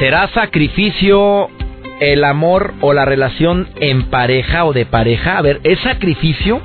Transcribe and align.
¿Será 0.00 0.28
sacrificio 0.28 1.50
el 2.00 2.24
amor 2.24 2.72
o 2.80 2.94
la 2.94 3.04
relación 3.04 3.68
en 3.80 4.04
pareja 4.04 4.64
o 4.64 4.72
de 4.72 4.86
pareja? 4.86 5.36
A 5.36 5.42
ver, 5.42 5.60
¿es 5.62 5.78
sacrificio? 5.80 6.62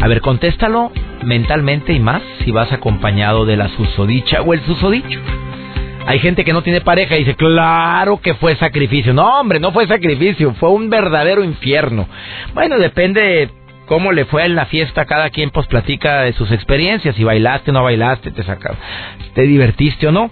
A 0.00 0.08
ver, 0.08 0.22
contéstalo 0.22 0.90
mentalmente 1.26 1.92
y 1.92 2.00
más 2.00 2.22
si 2.42 2.52
vas 2.52 2.72
acompañado 2.72 3.44
de 3.44 3.58
la 3.58 3.68
susodicha 3.68 4.40
o 4.40 4.54
el 4.54 4.62
susodicho. 4.62 5.20
Hay 6.06 6.20
gente 6.20 6.42
que 6.42 6.54
no 6.54 6.62
tiene 6.62 6.80
pareja 6.80 7.16
y 7.16 7.18
dice, 7.18 7.34
claro 7.34 8.22
que 8.22 8.32
fue 8.32 8.56
sacrificio. 8.56 9.12
No, 9.12 9.40
hombre, 9.40 9.60
no 9.60 9.70
fue 9.72 9.86
sacrificio, 9.86 10.54
fue 10.54 10.70
un 10.70 10.88
verdadero 10.88 11.44
infierno. 11.44 12.08
Bueno, 12.54 12.78
depende 12.78 13.50
cómo 13.84 14.10
le 14.10 14.24
fue 14.24 14.46
en 14.46 14.54
la 14.54 14.64
fiesta. 14.64 15.04
Cada 15.04 15.28
quien 15.28 15.50
pues 15.50 15.66
platica 15.66 16.22
de 16.22 16.32
sus 16.32 16.50
experiencias, 16.50 17.14
si 17.14 17.24
bailaste 17.24 17.72
o 17.72 17.74
no 17.74 17.82
bailaste, 17.82 18.30
te, 18.30 18.42
saca, 18.42 18.74
te 19.34 19.42
divertiste 19.42 20.08
o 20.08 20.12
no. 20.12 20.30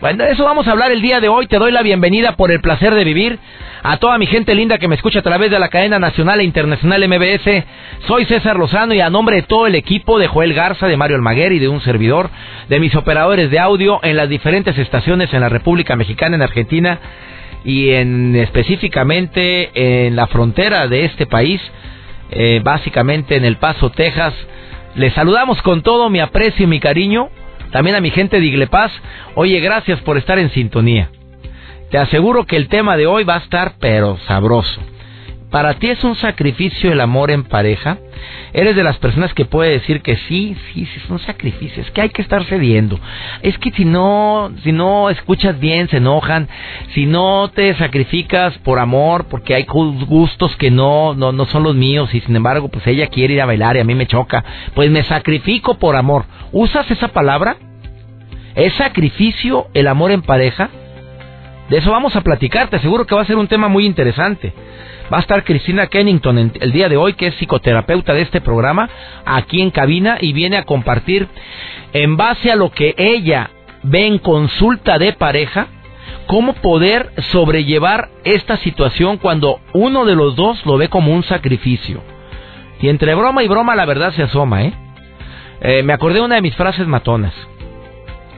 Bueno, 0.00 0.24
de 0.24 0.32
eso 0.32 0.44
vamos 0.44 0.68
a 0.68 0.72
hablar 0.72 0.92
el 0.92 1.00
día 1.00 1.20
de 1.20 1.28
hoy. 1.28 1.46
Te 1.46 1.58
doy 1.58 1.72
la 1.72 1.82
bienvenida 1.82 2.36
por 2.36 2.50
el 2.50 2.60
placer 2.60 2.94
de 2.94 3.02
vivir. 3.02 3.38
A 3.82 3.96
toda 3.96 4.18
mi 4.18 4.26
gente 4.26 4.54
linda 4.54 4.76
que 4.76 4.88
me 4.88 4.94
escucha 4.94 5.20
a 5.20 5.22
través 5.22 5.50
de 5.50 5.58
la 5.58 5.68
cadena 5.68 5.98
nacional 5.98 6.40
e 6.40 6.44
internacional 6.44 7.08
MBS. 7.08 7.64
Soy 8.06 8.26
César 8.26 8.58
Lozano 8.58 8.92
y 8.92 9.00
a 9.00 9.08
nombre 9.08 9.36
de 9.36 9.42
todo 9.42 9.66
el 9.66 9.74
equipo 9.74 10.18
de 10.18 10.26
Joel 10.26 10.52
Garza, 10.52 10.86
de 10.86 10.98
Mario 10.98 11.16
Almaguer 11.16 11.52
y 11.52 11.60
de 11.60 11.68
un 11.68 11.80
servidor, 11.80 12.28
de 12.68 12.78
mis 12.78 12.94
operadores 12.94 13.50
de 13.50 13.58
audio 13.58 13.98
en 14.02 14.16
las 14.16 14.28
diferentes 14.28 14.76
estaciones 14.76 15.32
en 15.32 15.40
la 15.40 15.48
República 15.48 15.96
Mexicana, 15.96 16.36
en 16.36 16.42
Argentina 16.42 16.98
y 17.64 17.90
en 17.90 18.36
específicamente 18.36 20.06
en 20.06 20.14
la 20.14 20.26
frontera 20.26 20.88
de 20.88 21.06
este 21.06 21.24
país, 21.24 21.60
eh, 22.32 22.60
básicamente 22.62 23.36
en 23.36 23.46
El 23.46 23.56
Paso, 23.56 23.90
Texas. 23.90 24.34
Les 24.94 25.14
saludamos 25.14 25.62
con 25.62 25.82
todo 25.82 26.10
mi 26.10 26.20
aprecio 26.20 26.64
y 26.64 26.68
mi 26.68 26.80
cariño 26.80 27.30
también 27.76 27.94
a 27.94 28.00
mi 28.00 28.10
gente 28.10 28.40
de 28.40 28.46
Iglepaz, 28.46 28.90
oye, 29.34 29.60
gracias 29.60 30.00
por 30.00 30.16
estar 30.16 30.38
en 30.38 30.48
sintonía. 30.48 31.10
Te 31.90 31.98
aseguro 31.98 32.46
que 32.46 32.56
el 32.56 32.68
tema 32.68 32.96
de 32.96 33.06
hoy 33.06 33.22
va 33.24 33.34
a 33.34 33.40
estar 33.40 33.74
pero 33.78 34.16
sabroso. 34.26 34.80
¿Para 35.56 35.72
ti 35.72 35.88
es 35.88 36.04
un 36.04 36.16
sacrificio 36.16 36.92
el 36.92 37.00
amor 37.00 37.30
en 37.30 37.42
pareja? 37.42 37.96
¿Eres 38.52 38.76
de 38.76 38.84
las 38.84 38.98
personas 38.98 39.32
que 39.32 39.46
puede 39.46 39.70
decir 39.70 40.02
que 40.02 40.14
sí, 40.28 40.54
sí, 40.54 40.84
sí, 40.84 41.00
es 41.02 41.08
un 41.08 41.18
sacrificio? 41.18 41.82
Es 41.82 41.90
que 41.92 42.02
hay 42.02 42.10
que 42.10 42.20
estar 42.20 42.44
cediendo. 42.44 43.00
Es 43.40 43.56
que 43.56 43.70
si 43.70 43.86
no, 43.86 44.52
si 44.62 44.72
no 44.72 45.08
escuchas 45.08 45.58
bien, 45.58 45.88
se 45.88 45.96
enojan. 45.96 46.46
Si 46.92 47.06
no 47.06 47.48
te 47.54 47.74
sacrificas 47.76 48.58
por 48.58 48.78
amor, 48.78 49.28
porque 49.30 49.54
hay 49.54 49.64
gustos 49.64 50.54
que 50.56 50.70
no, 50.70 51.14
no, 51.14 51.32
no 51.32 51.46
son 51.46 51.62
los 51.62 51.74
míos 51.74 52.14
y 52.14 52.20
sin 52.20 52.36
embargo, 52.36 52.68
pues 52.68 52.86
ella 52.86 53.06
quiere 53.06 53.32
ir 53.32 53.40
a 53.40 53.46
bailar 53.46 53.78
y 53.78 53.80
a 53.80 53.84
mí 53.84 53.94
me 53.94 54.06
choca. 54.06 54.44
Pues 54.74 54.90
me 54.90 55.04
sacrifico 55.04 55.78
por 55.78 55.96
amor. 55.96 56.26
¿Usas 56.52 56.90
esa 56.90 57.08
palabra? 57.08 57.56
¿Es 58.56 58.74
sacrificio 58.74 59.68
el 59.72 59.88
amor 59.88 60.10
en 60.10 60.20
pareja? 60.20 60.68
De 61.68 61.78
eso 61.78 61.90
vamos 61.90 62.14
a 62.14 62.20
platicar, 62.20 62.68
te 62.68 62.76
aseguro 62.76 63.06
que 63.06 63.14
va 63.14 63.22
a 63.22 63.26
ser 63.26 63.36
un 63.36 63.48
tema 63.48 63.68
muy 63.68 63.86
interesante. 63.86 64.52
Va 65.12 65.18
a 65.18 65.20
estar 65.20 65.42
Cristina 65.44 65.88
Kennington 65.88 66.52
el 66.60 66.72
día 66.72 66.88
de 66.88 66.96
hoy, 66.96 67.14
que 67.14 67.28
es 67.28 67.34
psicoterapeuta 67.36 68.12
de 68.12 68.22
este 68.22 68.40
programa, 68.40 68.88
aquí 69.24 69.60
en 69.60 69.70
cabina 69.70 70.18
y 70.20 70.32
viene 70.32 70.56
a 70.56 70.64
compartir 70.64 71.28
en 71.92 72.16
base 72.16 72.52
a 72.52 72.56
lo 72.56 72.70
que 72.70 72.94
ella 72.96 73.50
ve 73.82 74.06
en 74.06 74.18
consulta 74.18 74.98
de 74.98 75.12
pareja, 75.12 75.66
cómo 76.26 76.54
poder 76.54 77.10
sobrellevar 77.30 78.10
esta 78.24 78.56
situación 78.58 79.16
cuando 79.18 79.60
uno 79.72 80.04
de 80.04 80.14
los 80.14 80.36
dos 80.36 80.64
lo 80.66 80.76
ve 80.76 80.88
como 80.88 81.12
un 81.12 81.24
sacrificio. 81.24 82.00
Y 82.80 82.88
entre 82.88 83.14
broma 83.14 83.42
y 83.42 83.48
broma 83.48 83.74
la 83.74 83.86
verdad 83.86 84.12
se 84.12 84.22
asoma, 84.22 84.64
¿eh? 84.64 84.72
eh 85.62 85.82
me 85.82 85.92
acordé 85.92 86.18
de 86.18 86.26
una 86.26 86.36
de 86.36 86.42
mis 86.42 86.54
frases 86.54 86.86
matonas. 86.86 87.34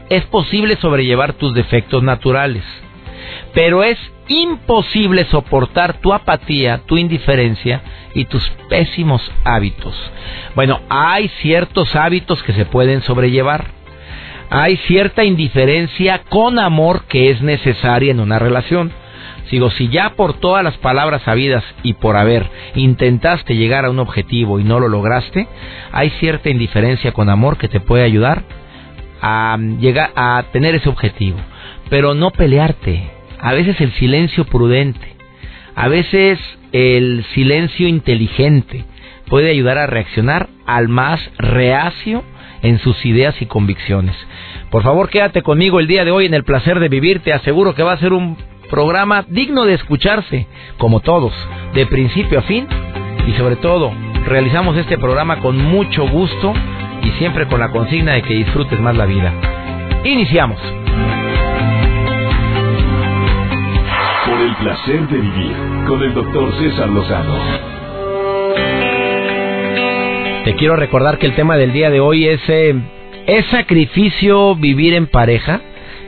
Es 0.08 0.24
posible 0.24 0.76
sobrellevar 0.76 1.34
tus 1.34 1.52
defectos 1.54 2.02
naturales 2.02 2.64
pero 3.54 3.82
es 3.82 3.98
imposible 4.28 5.24
soportar 5.26 6.00
tu 6.00 6.12
apatía, 6.12 6.82
tu 6.86 6.96
indiferencia 6.96 7.82
y 8.14 8.26
tus 8.26 8.48
pésimos 8.68 9.22
hábitos. 9.44 9.94
Bueno, 10.54 10.80
hay 10.88 11.28
ciertos 11.40 11.94
hábitos 11.96 12.42
que 12.42 12.52
se 12.52 12.66
pueden 12.66 13.02
sobrellevar. 13.02 13.66
Hay 14.50 14.76
cierta 14.86 15.24
indiferencia 15.24 16.22
con 16.28 16.58
amor 16.58 17.04
que 17.04 17.30
es 17.30 17.42
necesaria 17.42 18.10
en 18.10 18.20
una 18.20 18.38
relación. 18.38 18.92
Sigo, 19.50 19.70
si 19.70 19.88
ya 19.88 20.10
por 20.10 20.34
todas 20.34 20.62
las 20.62 20.76
palabras 20.76 21.22
sabidas 21.22 21.64
y 21.82 21.94
por 21.94 22.16
haber 22.16 22.50
intentaste 22.74 23.56
llegar 23.56 23.86
a 23.86 23.90
un 23.90 23.98
objetivo 23.98 24.60
y 24.60 24.64
no 24.64 24.78
lo 24.78 24.88
lograste, 24.88 25.48
hay 25.90 26.10
cierta 26.20 26.50
indiferencia 26.50 27.12
con 27.12 27.30
amor 27.30 27.56
que 27.56 27.68
te 27.68 27.80
puede 27.80 28.04
ayudar 28.04 28.42
a 29.22 29.56
llegar 29.80 30.10
a 30.16 30.44
tener 30.52 30.74
ese 30.74 30.88
objetivo. 30.88 31.38
Pero 31.88 32.14
no 32.14 32.30
pelearte, 32.30 33.10
a 33.40 33.52
veces 33.52 33.80
el 33.80 33.92
silencio 33.92 34.44
prudente, 34.44 35.16
a 35.74 35.88
veces 35.88 36.38
el 36.72 37.24
silencio 37.34 37.88
inteligente 37.88 38.84
puede 39.28 39.50
ayudar 39.50 39.78
a 39.78 39.86
reaccionar 39.86 40.48
al 40.66 40.88
más 40.88 41.20
reacio 41.38 42.24
en 42.62 42.78
sus 42.78 43.04
ideas 43.06 43.40
y 43.40 43.46
convicciones. 43.46 44.16
Por 44.70 44.82
favor, 44.82 45.08
quédate 45.08 45.42
conmigo 45.42 45.80
el 45.80 45.86
día 45.86 46.04
de 46.04 46.10
hoy 46.10 46.26
en 46.26 46.34
el 46.34 46.44
placer 46.44 46.80
de 46.80 46.88
vivir. 46.88 47.20
Te 47.20 47.32
aseguro 47.32 47.74
que 47.74 47.82
va 47.82 47.92
a 47.92 47.98
ser 47.98 48.12
un 48.12 48.36
programa 48.70 49.24
digno 49.28 49.64
de 49.64 49.74
escucharse, 49.74 50.46
como 50.76 51.00
todos, 51.00 51.32
de 51.74 51.86
principio 51.86 52.40
a 52.40 52.42
fin. 52.42 52.66
Y 53.26 53.32
sobre 53.32 53.56
todo, 53.56 53.92
realizamos 54.26 54.76
este 54.76 54.98
programa 54.98 55.40
con 55.40 55.56
mucho 55.58 56.06
gusto 56.08 56.52
y 57.02 57.10
siempre 57.18 57.46
con 57.46 57.60
la 57.60 57.70
consigna 57.70 58.14
de 58.14 58.22
que 58.22 58.34
disfrutes 58.34 58.80
más 58.80 58.96
la 58.96 59.06
vida. 59.06 59.32
Iniciamos. 60.04 60.58
El 64.48 64.56
placer 64.56 65.08
de 65.08 65.20
vivir 65.20 65.56
con 65.86 66.02
el 66.02 66.14
doctor 66.14 66.54
César 66.58 66.88
Lozano. 66.88 67.34
Te 70.44 70.54
quiero 70.54 70.74
recordar 70.76 71.18
que 71.18 71.26
el 71.26 71.34
tema 71.34 71.58
del 71.58 71.74
día 71.74 71.90
de 71.90 72.00
hoy 72.00 72.26
es 72.26 72.40
eh, 72.48 72.74
¿Es 73.26 73.44
sacrificio 73.46 74.56
vivir 74.56 74.94
en 74.94 75.06
pareja? 75.06 75.60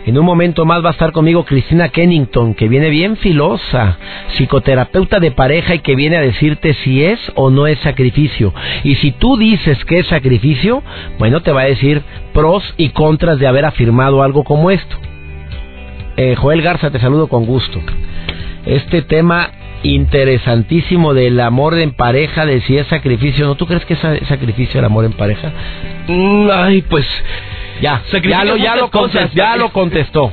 En 0.07 0.17
un 0.17 0.25
momento 0.25 0.65
más 0.65 0.83
va 0.83 0.89
a 0.89 0.93
estar 0.93 1.13
conmigo 1.13 1.45
Cristina 1.45 1.91
Kennington, 1.91 2.55
que 2.55 2.67
viene 2.67 2.89
bien 2.89 3.19
filosa, 3.19 3.99
psicoterapeuta 4.33 5.21
de 5.21 5.33
pareja 5.33 5.75
y 5.75 5.81
que 5.81 5.95
viene 5.95 6.17
a 6.17 6.23
decirte 6.23 6.73
si 6.83 7.05
es 7.05 7.21
o 7.35 7.51
no 7.51 7.67
es 7.67 7.79
sacrificio. 7.81 8.55
Y 8.85 8.95
si 8.97 9.13
tú 9.13 9.37
dices 9.37 9.85
que 9.85 9.99
es 9.99 10.07
sacrificio, 10.07 10.83
bueno, 11.19 11.43
te 11.43 11.53
va 11.53 11.63
a 11.63 11.67
decir 11.67 12.01
pros 12.33 12.63
y 12.79 12.89
contras 12.89 13.39
de 13.39 13.47
haber 13.47 13.67
afirmado 13.67 14.23
algo 14.23 14.45
como 14.45 14.71
esto. 14.71 14.97
Eh, 16.17 16.37
Joel 16.37 16.63
Garza, 16.63 16.91
te 16.91 17.01
saludo 17.01 17.29
con 17.29 17.45
gusto 17.45 17.83
este 18.67 19.03
tema 19.03 19.51
interesantísimo 19.83 21.15
del 21.15 21.41
amor 21.41 21.79
en 21.79 21.93
pareja, 21.93 22.45
de 22.45 22.61
si 22.63 22.77
es 22.77 22.87
sacrificio, 22.89 23.47
¿no? 23.47 23.55
¿Tú 23.55 23.67
crees 23.67 23.85
que 23.85 23.95
es 23.95 24.01
sacrificio 24.29 24.79
el 24.79 24.87
amor 24.87 25.05
en 25.05 25.13
pareja? 25.13 25.53
Mm, 26.07 26.49
ay, 26.53 26.83
pues 26.83 27.07
ya, 27.81 28.03
ya 28.23 28.45
lo, 28.45 28.57
ya 28.57 28.77
lo, 28.77 28.91
contestó, 28.91 29.35
ya 29.35 29.57
lo 29.57 29.73
contestó. 29.73 30.33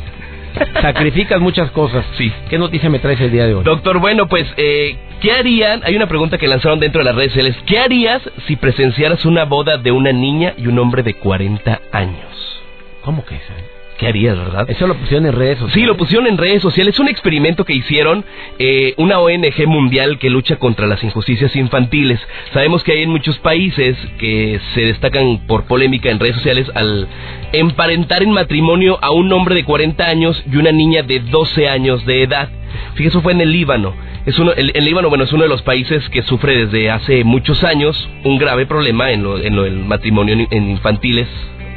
Sacrificas 0.81 1.39
muchas 1.39 1.71
cosas. 1.71 2.05
Sí. 2.17 2.31
¿Qué 2.49 2.57
noticia 2.57 2.89
me 2.89 2.99
traes 2.99 3.21
el 3.21 3.31
día 3.31 3.45
de 3.45 3.53
hoy? 3.53 3.63
Doctor, 3.63 3.99
bueno, 3.99 4.27
pues, 4.27 4.45
eh, 4.57 4.97
¿qué 5.21 5.31
harían? 5.31 5.81
Hay 5.83 5.95
una 5.95 6.07
pregunta 6.07 6.37
que 6.37 6.47
lanzaron 6.47 6.79
dentro 6.79 6.99
de 6.99 7.05
las 7.05 7.15
redes 7.15 7.31
sociales. 7.31 7.55
¿Qué 7.65 7.79
harías 7.79 8.21
si 8.47 8.55
presenciaras 8.55 9.23
una 9.25 9.45
boda 9.45 9.77
de 9.77 9.91
una 9.91 10.11
niña 10.11 10.53
y 10.57 10.67
un 10.67 10.79
hombre 10.79 11.03
de 11.03 11.13
40 11.13 11.79
años? 11.91 12.61
¿Cómo 13.03 13.23
que 13.23 13.35
es? 13.35 13.76
¿Qué 13.97 14.05
harías, 14.05 14.37
verdad? 14.37 14.69
Eso 14.69 14.85
lo 14.85 14.95
pusieron 14.95 15.25
en 15.25 15.33
redes 15.33 15.57
sociales. 15.57 15.73
Sí, 15.73 15.81
lo 15.81 15.97
pusieron 15.97 16.27
en 16.27 16.37
redes 16.37 16.61
sociales. 16.61 16.93
Es 16.93 16.99
un 16.99 17.07
experimento 17.07 17.65
que 17.65 17.73
hicieron 17.73 18.23
eh, 18.59 18.93
una 18.97 19.19
ONG 19.19 19.65
mundial 19.65 20.19
que 20.19 20.29
lucha 20.29 20.57
contra 20.57 20.85
las 20.85 21.03
injusticias 21.03 21.55
infantiles. 21.55 22.19
Sabemos 22.53 22.83
que 22.83 22.91
hay 22.91 23.03
en 23.03 23.09
muchos 23.09 23.39
países 23.39 23.97
que 24.19 24.59
se 24.75 24.81
destacan 24.81 25.47
por 25.47 25.65
polémica 25.65 26.11
en 26.11 26.19
redes 26.19 26.35
sociales 26.35 26.69
al 26.75 27.07
emparentar 27.53 28.21
en 28.21 28.31
matrimonio 28.31 28.99
a 29.01 29.09
un 29.09 29.33
hombre 29.33 29.55
de 29.55 29.63
40 29.63 30.05
años 30.05 30.43
y 30.51 30.57
una 30.57 30.71
niña 30.71 31.01
de 31.01 31.19
12 31.19 31.67
años 31.67 32.05
de 32.05 32.21
edad. 32.21 32.49
Fíjese, 32.93 33.17
eso 33.17 33.21
fue 33.21 33.33
en 33.33 33.41
el 33.41 33.51
Líbano. 33.51 33.95
Es 34.27 34.37
uno, 34.37 34.51
el, 34.53 34.73
Líbano, 34.85 35.09
bueno, 35.09 35.23
es 35.23 35.33
uno 35.33 35.43
de 35.43 35.49
los 35.49 35.63
países 35.63 36.07
que 36.09 36.21
sufre 36.21 36.65
desde 36.67 36.91
hace 36.91 37.23
muchos 37.23 37.63
años 37.63 38.07
un 38.23 38.37
grave 38.37 38.67
problema 38.67 39.11
en 39.11 39.23
lo, 39.23 39.39
en 39.39 39.55
lo 39.55 39.63
del 39.63 39.79
matrimonio 39.79 40.35
en 40.51 40.69
infantiles 40.69 41.27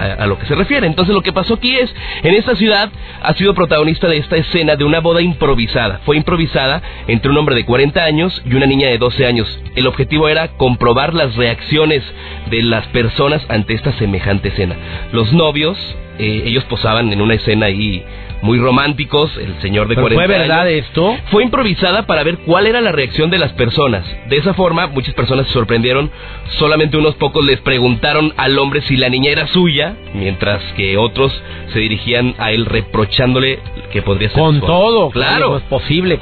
a, 0.00 0.26
lo 0.26 0.38
que 0.38 0.46
se 0.46 0.54
refiere. 0.54 0.86
Entonces 0.86 1.14
lo 1.14 1.20
que 1.22 1.32
pasó 1.32 1.54
aquí 1.54 1.76
es, 1.76 1.94
en 2.22 2.34
esta 2.34 2.56
ciudad 2.56 2.90
ha 3.22 3.34
sido 3.34 3.54
protagonista 3.54 4.08
de 4.08 4.18
esta 4.18 4.36
escena 4.36 4.76
de 4.76 4.84
una 4.84 5.00
boda 5.00 5.20
improvisada. 5.22 6.00
Fue 6.04 6.16
improvisada 6.16 6.82
entre 7.06 7.30
un 7.30 7.38
hombre 7.38 7.54
de 7.54 7.64
40 7.64 8.02
años 8.02 8.42
y 8.44 8.54
una 8.54 8.66
niña 8.66 8.88
de 8.88 8.98
12 8.98 9.26
años. 9.26 9.60
El 9.76 9.86
objetivo 9.86 10.28
era 10.28 10.48
comprobar 10.56 11.14
las 11.14 11.36
reacciones 11.36 12.02
de 12.50 12.62
las 12.62 12.86
personas 12.88 13.42
ante 13.48 13.74
esta 13.74 13.92
semejante 13.94 14.48
escena. 14.48 14.76
Los 15.12 15.32
novios, 15.32 15.76
eh, 16.18 16.42
ellos 16.46 16.64
posaban 16.64 17.12
en 17.12 17.20
una 17.20 17.34
escena 17.34 17.66
ahí 17.66 18.04
muy 18.42 18.58
románticos, 18.58 19.36
el 19.36 19.60
señor 19.60 19.88
de 19.88 19.96
40 19.96 20.14
¿Fue 20.14 20.26
verdad 20.26 20.70
esto? 20.70 21.16
Fue 21.30 21.42
improvisada 21.42 22.06
para 22.06 22.22
ver 22.22 22.38
cuál 22.38 22.66
era 22.66 22.80
la 22.80 22.92
reacción 22.92 23.30
de 23.30 23.38
las 23.38 23.52
personas. 23.52 24.04
De 24.28 24.36
esa 24.36 24.54
forma, 24.54 24.86
muchas 24.86 25.14
personas 25.14 25.46
se 25.46 25.52
sorprendieron. 25.52 26.10
Solamente 26.58 26.96
unos 26.96 27.14
pocos 27.16 27.44
les 27.44 27.60
preguntaron 27.60 28.32
al 28.36 28.58
hombre 28.58 28.80
si 28.82 28.96
la 28.96 29.08
niña 29.08 29.30
era 29.30 29.46
suya, 29.48 29.94
mientras 30.14 30.62
que 30.74 30.96
otros 30.96 31.32
se 31.72 31.78
dirigían 31.78 32.34
a 32.38 32.52
él 32.52 32.66
reprochándole 32.66 33.58
que 33.92 34.02
podría 34.02 34.30
ser 34.30 34.38
Con 34.38 34.60
todo, 34.60 35.10
claro. 35.10 35.58
es 35.58 35.62
posible. 35.64 36.18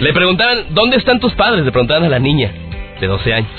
Le 0.00 0.12
preguntaban, 0.12 0.66
¿dónde 0.70 0.96
están 0.96 1.20
tus 1.20 1.34
padres? 1.34 1.64
Le 1.64 1.70
preguntaban 1.70 2.04
a 2.04 2.08
la 2.08 2.18
niña 2.18 2.52
de 3.00 3.06
12 3.06 3.34
años. 3.34 3.50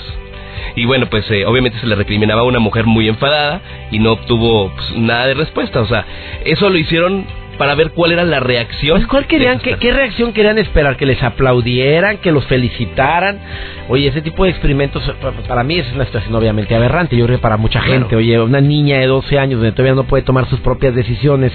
Y 0.76 0.86
bueno, 0.86 1.08
pues 1.08 1.30
eh, 1.32 1.46
obviamente 1.46 1.80
se 1.80 1.88
le 1.88 1.96
recriminaba 1.96 2.42
a 2.42 2.46
una 2.46 2.60
mujer 2.60 2.86
muy 2.86 3.08
enfadada 3.08 3.62
y 3.92 4.00
no 4.00 4.14
obtuvo 4.14 4.72
pues, 4.74 4.96
nada 4.98 5.28
de 5.28 5.34
respuesta. 5.34 5.82
O 5.82 5.88
sea, 5.88 6.06
eso 6.46 6.70
lo 6.70 6.78
hicieron 6.78 7.26
para 7.62 7.76
ver 7.76 7.92
cuál 7.92 8.12
era 8.12 8.24
la 8.24 8.40
reacción. 8.40 8.98
Pues, 8.98 9.08
¿cuál 9.08 9.28
querían, 9.28 9.60
qué, 9.60 9.76
qué, 9.76 9.92
reacción 9.92 10.34
querían 10.34 10.58
esperar? 10.58 10.98
¿Que 10.98 11.06
les 11.06 11.22
aplaudieran? 11.22 12.18
¿Que 12.18 12.32
los 12.32 12.44
felicitaran? 12.48 13.38
Oye, 13.88 14.08
ese 14.08 14.24
tipo 14.24 14.46
de 14.46 14.50
experimentos 14.50 15.04
para 15.48 15.64
mí 15.64 15.78
es 15.78 15.86
una 15.94 16.06
situación 16.06 16.34
obviamente 16.34 16.74
aberrante. 16.74 17.16
Yo 17.16 17.26
creo 17.26 17.38
que 17.38 17.42
para 17.44 17.58
mucha 17.58 17.80
gente, 17.80 18.16
oye, 18.16 18.40
una 18.40 18.62
niña 18.62 18.98
de 18.98 19.06
12 19.06 19.38
años 19.38 19.60
donde 19.60 19.74
todavía 19.74 19.94
no 19.94 20.06
puede 20.06 20.24
tomar 20.24 20.50
sus 20.50 20.60
propias 20.62 20.96
decisiones. 20.96 21.52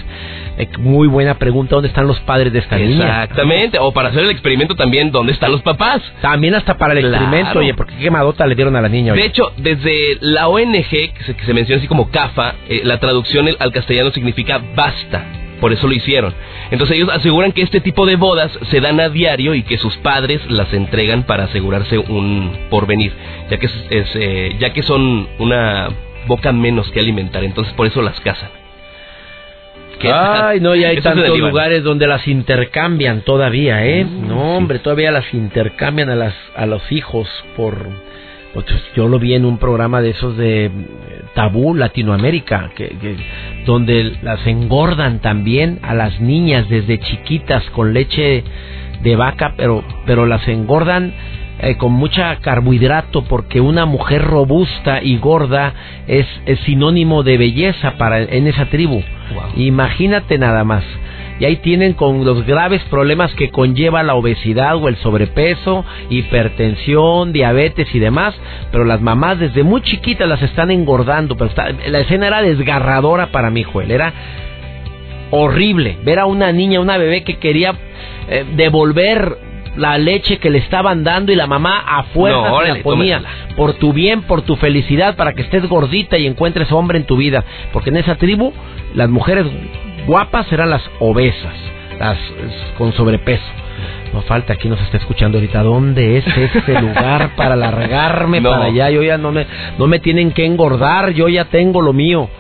Eh, 0.59 0.69
muy 0.79 1.09
buena 1.09 1.35
pregunta, 1.35 1.75
¿dónde 1.75 1.89
están 1.89 2.07
los 2.07 2.21
padres 2.21 2.53
de 2.53 2.61
esta 2.61 2.77
niña? 2.77 3.25
Exactamente, 3.25 3.81
o 3.81 3.91
para 3.91 4.11
hacer 4.11 4.23
el 4.23 4.31
experimento 4.31 4.77
también, 4.77 5.11
¿dónde 5.11 5.33
están 5.33 5.51
los 5.51 5.63
papás? 5.63 6.01
También 6.21 6.55
hasta 6.55 6.79
para 6.79 6.93
el 6.93 7.01
experimento, 7.01 7.59
oye, 7.59 7.75
porque 7.75 7.97
qué 7.97 8.05
quemadota 8.05 8.47
le 8.47 8.55
dieron 8.55 8.77
a 8.77 8.81
la 8.81 8.89
niña. 8.89 9.13
De 9.13 9.25
hecho, 9.25 9.53
desde 9.57 10.19
la 10.21 10.47
ONG, 10.47 10.89
que 10.89 11.35
se, 11.45 11.53
menciona 11.53 11.81
así 11.81 11.89
como 11.89 12.13
CAFA, 12.13 12.55
eh, 12.69 12.83
la 12.85 13.01
traducción 13.01 13.49
al 13.59 13.73
castellano 13.73 14.13
significa 14.13 14.63
basta 14.77 15.25
por 15.61 15.73
eso 15.73 15.87
lo 15.87 15.95
hicieron. 15.95 16.35
Entonces 16.71 16.97
ellos 16.97 17.11
aseguran 17.13 17.53
que 17.53 17.63
este 17.63 17.81
tipo 17.81 18.07
de 18.07 18.17
bodas 18.17 18.51
se 18.71 18.81
dan 18.81 19.01
a 19.01 19.09
diario 19.09 19.55
y 19.55 19.63
que 19.63 19.79
sus 19.79 19.97
padres 19.99 20.41
las 20.51 20.73
entregan 20.73 21.25
para 21.25 21.45
asegurarse 21.45 21.99
un 21.99 22.57
porvenir, 22.71 23.13
ya 23.51 23.59
que, 23.59 23.67
es, 23.67 24.11
eh, 24.15 24.57
ya 24.59 24.73
que 24.73 24.83
son 24.83 25.29
una 25.39 25.89
boca 26.27 26.53
menos 26.53 26.91
que 26.91 27.01
alimentar, 27.01 27.45
entonces 27.45 27.73
por 27.75 27.87
eso 27.87 28.03
las 28.03 28.19
casan. 28.21 28.51
Ay, 30.03 30.61
no, 30.61 30.75
ya 30.75 30.89
hay 30.89 31.01
tantos 31.03 31.39
lugares 31.39 31.83
donde 31.83 32.07
las 32.07 32.27
intercambian 32.29 33.23
todavía, 33.23 33.87
¿eh? 33.87 34.05
Mm, 34.05 34.29
no, 34.29 34.57
hombre, 34.57 34.79
todavía 34.79 35.11
las 35.11 35.33
intercambian 35.33 36.11
a, 36.11 36.17
las, 36.17 36.35
a 36.55 36.67
los 36.67 36.91
hijos 36.93 37.29
por 37.57 37.89
yo 38.95 39.09
lo 39.09 39.19
vi 39.19 39.35
en 39.35 39.45
un 39.45 39.59
programa 39.59 40.01
de 40.01 40.11
esos 40.11 40.37
de 40.37 40.67
eh, 40.67 40.71
Tabú 41.35 41.75
Latinoamérica, 41.75 42.71
que, 42.75 42.97
donde 43.65 44.17
las 44.23 44.47
engordan 44.47 45.21
también 45.21 45.79
a 45.83 45.95
las 45.95 46.21
niñas 46.21 46.69
desde 46.69 46.99
chiquitas 46.99 47.63
con 47.71 47.93
leche 47.93 48.45
de 49.03 49.17
vaca, 49.17 49.55
pero, 49.57 49.85
pero 50.07 50.27
las 50.27 50.47
engordan 50.49 51.13
eh, 51.59 51.77
con 51.77 51.93
mucha 51.93 52.37
carbohidrato 52.37 53.25
porque 53.25 53.61
una 53.61 53.87
mujer 53.87 54.23
robusta 54.23 55.03
y 55.03 55.17
gorda 55.19 55.73
es, 56.07 56.27
sinónimo 56.65 57.23
de 57.23 57.39
belleza 57.39 57.93
para 57.93 58.23
en 58.23 58.47
esa 58.47 58.67
tribu. 58.67 59.03
Imagínate 59.57 60.39
nada 60.39 60.65
más 60.65 60.85
y 61.39 61.45
ahí 61.45 61.57
tienen 61.57 61.93
con 61.93 62.25
los 62.25 62.47
graves 62.47 62.83
problemas 62.85 63.33
que 63.35 63.51
conlleva 63.51 64.03
la 64.03 64.15
obesidad 64.15 64.77
o 64.77 64.89
el 64.89 64.97
sobrepeso, 64.97 65.85
hipertensión, 66.09 67.33
diabetes 67.33 67.95
y 67.95 67.99
demás, 67.99 68.35
pero 68.73 68.85
las 68.85 69.01
mamás 69.01 69.39
desde 69.39 69.63
muy 69.63 69.83
chiquitas 69.83 70.29
las 70.29 70.43
están 70.43 70.71
engordando, 70.71 71.37
pero 71.37 71.51
la 71.89 72.01
escena 72.01 72.29
era 72.29 72.43
desgarradora 72.43 73.29
para 73.29 73.51
mi 73.51 73.63
Joel, 73.63 73.91
era 73.91 74.13
horrible 75.31 75.99
ver 76.05 76.19
a 76.19 76.27
una 76.27 76.53
niña, 76.53 76.81
una 76.81 76.99
bebé 76.99 77.25
que 77.25 77.37
quería 77.37 77.75
eh, 78.29 78.45
devolver 78.55 79.39
la 79.77 79.99
leche 79.99 80.39
que 80.39 80.51
le 80.51 80.59
estaban 80.59 81.05
dando 81.05 81.33
y 81.33 81.37
la 81.37 81.47
mamá 81.47 81.85
a 81.87 82.05
fuerza 82.05 82.51
la 82.67 82.83
ponía 82.83 83.23
por 83.57 83.75
tu 83.75 83.93
bien, 83.93 84.23
por 84.23 84.43
tu 84.43 84.57
felicidad, 84.57 85.17
para 85.17 85.35
que 85.35 85.43
estés 85.43 85.69
gordita 85.69 86.17
y 86.17 86.27
encuentres 86.27 86.73
hombre 86.73 86.99
en 86.99 87.05
tu 87.05 87.17
vida, 87.17 87.45
porque 87.73 87.91
en 87.91 87.97
esa 87.97 88.15
tribu 88.17 88.53
las 88.95 89.11
mujeres 89.11 89.47
guapas 90.07 90.47
serán 90.47 90.71
las 90.71 90.83
obesas, 91.01 91.55
las 91.99 92.19
con 92.79 92.93
sobrepeso. 92.93 93.43
No 94.13 94.23
falta, 94.23 94.55
aquí 94.55 94.69
nos 94.69 94.81
está 94.81 94.97
escuchando 94.97 95.37
ahorita, 95.37 95.63
¿dónde 95.63 96.17
es 96.17 96.27
ese 96.27 96.73
lugar 96.81 97.37
para 97.37 97.55
largarme 97.55 98.41
para 98.41 98.65
allá? 98.65 98.89
Yo 98.89 99.03
ya 99.03 99.19
no 99.19 99.31
me, 99.31 99.47
no 99.79 99.87
me 99.87 99.99
tienen 99.99 100.33
que 100.33 100.47
engordar, 100.47 101.11
yo 101.11 101.29
ya 101.29 101.47
tengo 101.47 101.83
lo 101.83 101.93
mío. 101.93 102.31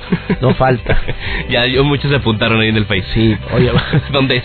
No 0.41 0.55
falta. 0.55 0.99
ya 1.51 1.67
yo, 1.67 1.85
muchos 1.85 2.11
se 2.11 2.17
apuntaron 2.17 2.61
ahí 2.61 2.69
en 2.69 2.77
el 2.77 2.87
país. 2.87 3.05
Sí, 3.13 3.37
oye. 3.55 3.71
¿Dónde 4.11 4.37
es? 4.37 4.45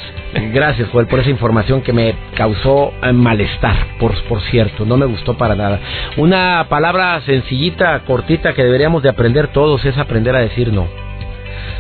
Gracias, 0.54 0.90
Joel, 0.90 1.08
por 1.08 1.20
esa 1.20 1.30
información 1.30 1.82
que 1.82 1.94
me 1.94 2.16
causó 2.36 2.94
eh, 3.02 3.14
malestar, 3.14 3.78
por, 4.00 4.14
por 4.24 4.42
cierto, 4.44 4.86
no 4.86 4.98
me 4.98 5.06
gustó 5.06 5.38
para 5.38 5.56
nada. 5.56 5.80
Una 6.18 6.66
palabra 6.70 7.22
sencillita, 7.22 8.00
cortita, 8.00 8.54
que 8.54 8.64
deberíamos 8.64 9.04
de 9.04 9.10
aprender 9.10 9.48
todos 9.50 9.86
es 9.86 9.98
aprender 9.98 10.36
a 10.36 10.40
decir 10.40 10.74
no. 10.74 11.11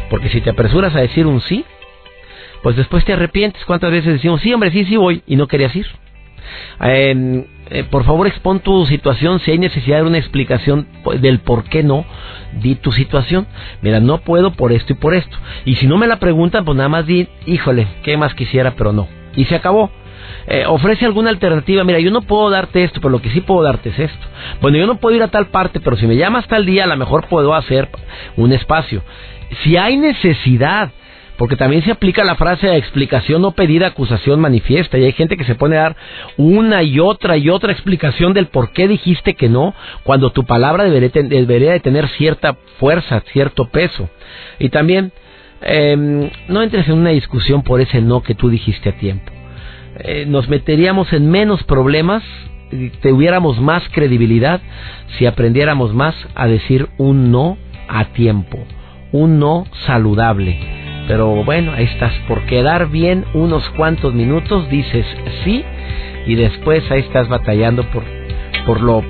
Porque 0.09 0.29
si 0.29 0.41
te 0.41 0.49
apresuras 0.51 0.95
a 0.95 0.99
decir 1.01 1.25
un 1.25 1.41
sí, 1.41 1.65
pues 2.63 2.75
después 2.75 3.05
te 3.05 3.13
arrepientes. 3.13 3.63
¿Cuántas 3.65 3.91
veces 3.91 4.13
decimos, 4.13 4.41
sí, 4.41 4.53
hombre, 4.53 4.71
sí, 4.71 4.85
sí 4.85 4.97
voy 4.97 5.23
y 5.27 5.35
no 5.35 5.47
querías 5.47 5.75
ir? 5.75 5.87
Eh, 6.83 7.85
por 7.89 8.03
favor, 8.03 8.27
expon 8.27 8.59
tu 8.59 8.85
situación. 8.85 9.39
Si 9.39 9.51
hay 9.51 9.57
necesidad 9.57 9.97
de 9.97 10.03
una 10.03 10.17
explicación 10.17 10.87
del 11.19 11.39
por 11.39 11.63
qué 11.65 11.83
no, 11.83 12.05
di 12.53 12.75
tu 12.75 12.91
situación. 12.91 13.47
Mira, 13.81 13.99
no 13.99 14.19
puedo 14.19 14.51
por 14.51 14.71
esto 14.71 14.93
y 14.93 14.95
por 14.95 15.13
esto. 15.13 15.37
Y 15.65 15.75
si 15.75 15.87
no 15.87 15.97
me 15.97 16.07
la 16.07 16.17
preguntan, 16.17 16.65
pues 16.65 16.75
nada 16.75 16.89
más 16.89 17.05
di, 17.05 17.27
híjole, 17.45 17.87
qué 18.03 18.17
más 18.17 18.33
quisiera, 18.35 18.71
pero 18.75 18.91
no. 18.91 19.07
Y 19.35 19.45
se 19.45 19.55
acabó. 19.55 19.89
Eh, 20.47 20.65
ofrece 20.67 21.05
alguna 21.05 21.29
alternativa. 21.29 21.83
Mira, 21.83 21.99
yo 21.99 22.11
no 22.11 22.21
puedo 22.21 22.49
darte 22.49 22.83
esto, 22.83 22.99
pero 22.99 23.11
lo 23.11 23.21
que 23.21 23.29
sí 23.29 23.41
puedo 23.41 23.63
darte 23.63 23.89
es 23.89 23.99
esto. 23.99 24.27
Bueno, 24.59 24.77
yo 24.77 24.87
no 24.87 24.95
puedo 24.95 25.15
ir 25.15 25.23
a 25.23 25.29
tal 25.29 25.47
parte, 25.47 25.79
pero 25.79 25.95
si 25.95 26.07
me 26.07 26.17
llamas 26.17 26.47
tal 26.47 26.65
día, 26.65 26.83
a 26.83 26.87
lo 26.87 26.97
mejor 26.97 27.27
puedo 27.27 27.53
hacer 27.53 27.89
un 28.37 28.51
espacio 28.51 29.01
si 29.63 29.77
hay 29.77 29.97
necesidad, 29.97 30.91
porque 31.37 31.55
también 31.55 31.83
se 31.83 31.91
aplica 31.91 32.23
la 32.23 32.35
frase 32.35 32.67
de 32.67 32.77
explicación 32.77 33.41
no 33.41 33.51
pedida, 33.51 33.87
acusación 33.87 34.39
manifiesta, 34.39 34.97
y 34.97 35.05
hay 35.05 35.11
gente 35.13 35.37
que 35.37 35.43
se 35.43 35.55
pone 35.55 35.77
a 35.77 35.81
dar 35.81 35.95
una 36.37 36.83
y 36.83 36.99
otra 36.99 37.37
y 37.37 37.49
otra 37.49 37.71
explicación 37.71 38.33
del 38.33 38.47
por 38.47 38.71
qué 38.73 38.87
dijiste 38.87 39.33
que 39.33 39.49
no, 39.49 39.73
cuando 40.03 40.31
tu 40.31 40.45
palabra 40.45 40.83
debería, 40.83 41.71
de 41.71 41.79
tener 41.79 42.07
cierta 42.09 42.57
fuerza, 42.79 43.23
cierto 43.33 43.69
peso. 43.69 44.09
Y 44.59 44.69
también, 44.69 45.11
em, 45.61 46.29
no 46.47 46.61
entres 46.61 46.87
en 46.87 46.99
una 46.99 47.09
discusión 47.09 47.63
por 47.63 47.81
ese 47.81 48.01
no 48.01 48.21
que 48.21 48.35
tú 48.35 48.49
dijiste 48.49 48.89
a 48.89 48.97
tiempo. 48.97 49.31
Eh, 49.97 50.25
nos 50.27 50.47
meteríamos 50.47 51.11
en 51.11 51.29
menos 51.29 51.63
problemas 51.63 52.23
tuviéramos 53.01 53.59
más 53.59 53.83
credibilidad 53.89 54.61
si 55.17 55.25
aprendiéramos 55.25 55.93
más 55.93 56.15
a 56.35 56.47
decir 56.47 56.87
un 56.97 57.29
no 57.29 57.57
a 57.89 58.05
tiempo 58.13 58.65
un 59.11 59.39
no 59.39 59.65
saludable. 59.85 60.57
Pero 61.07 61.43
bueno, 61.43 61.73
ahí 61.73 61.85
estás, 61.85 62.13
por 62.27 62.45
quedar 62.45 62.89
bien 62.89 63.25
unos 63.33 63.67
cuantos 63.71 64.13
minutos 64.13 64.69
dices 64.69 65.05
sí 65.43 65.63
y 66.25 66.35
después 66.35 66.89
ahí 66.91 67.01
estás 67.01 67.27
batallando 67.27 67.83
por, 67.85 68.03
por 68.65 68.81
lo 68.81 69.03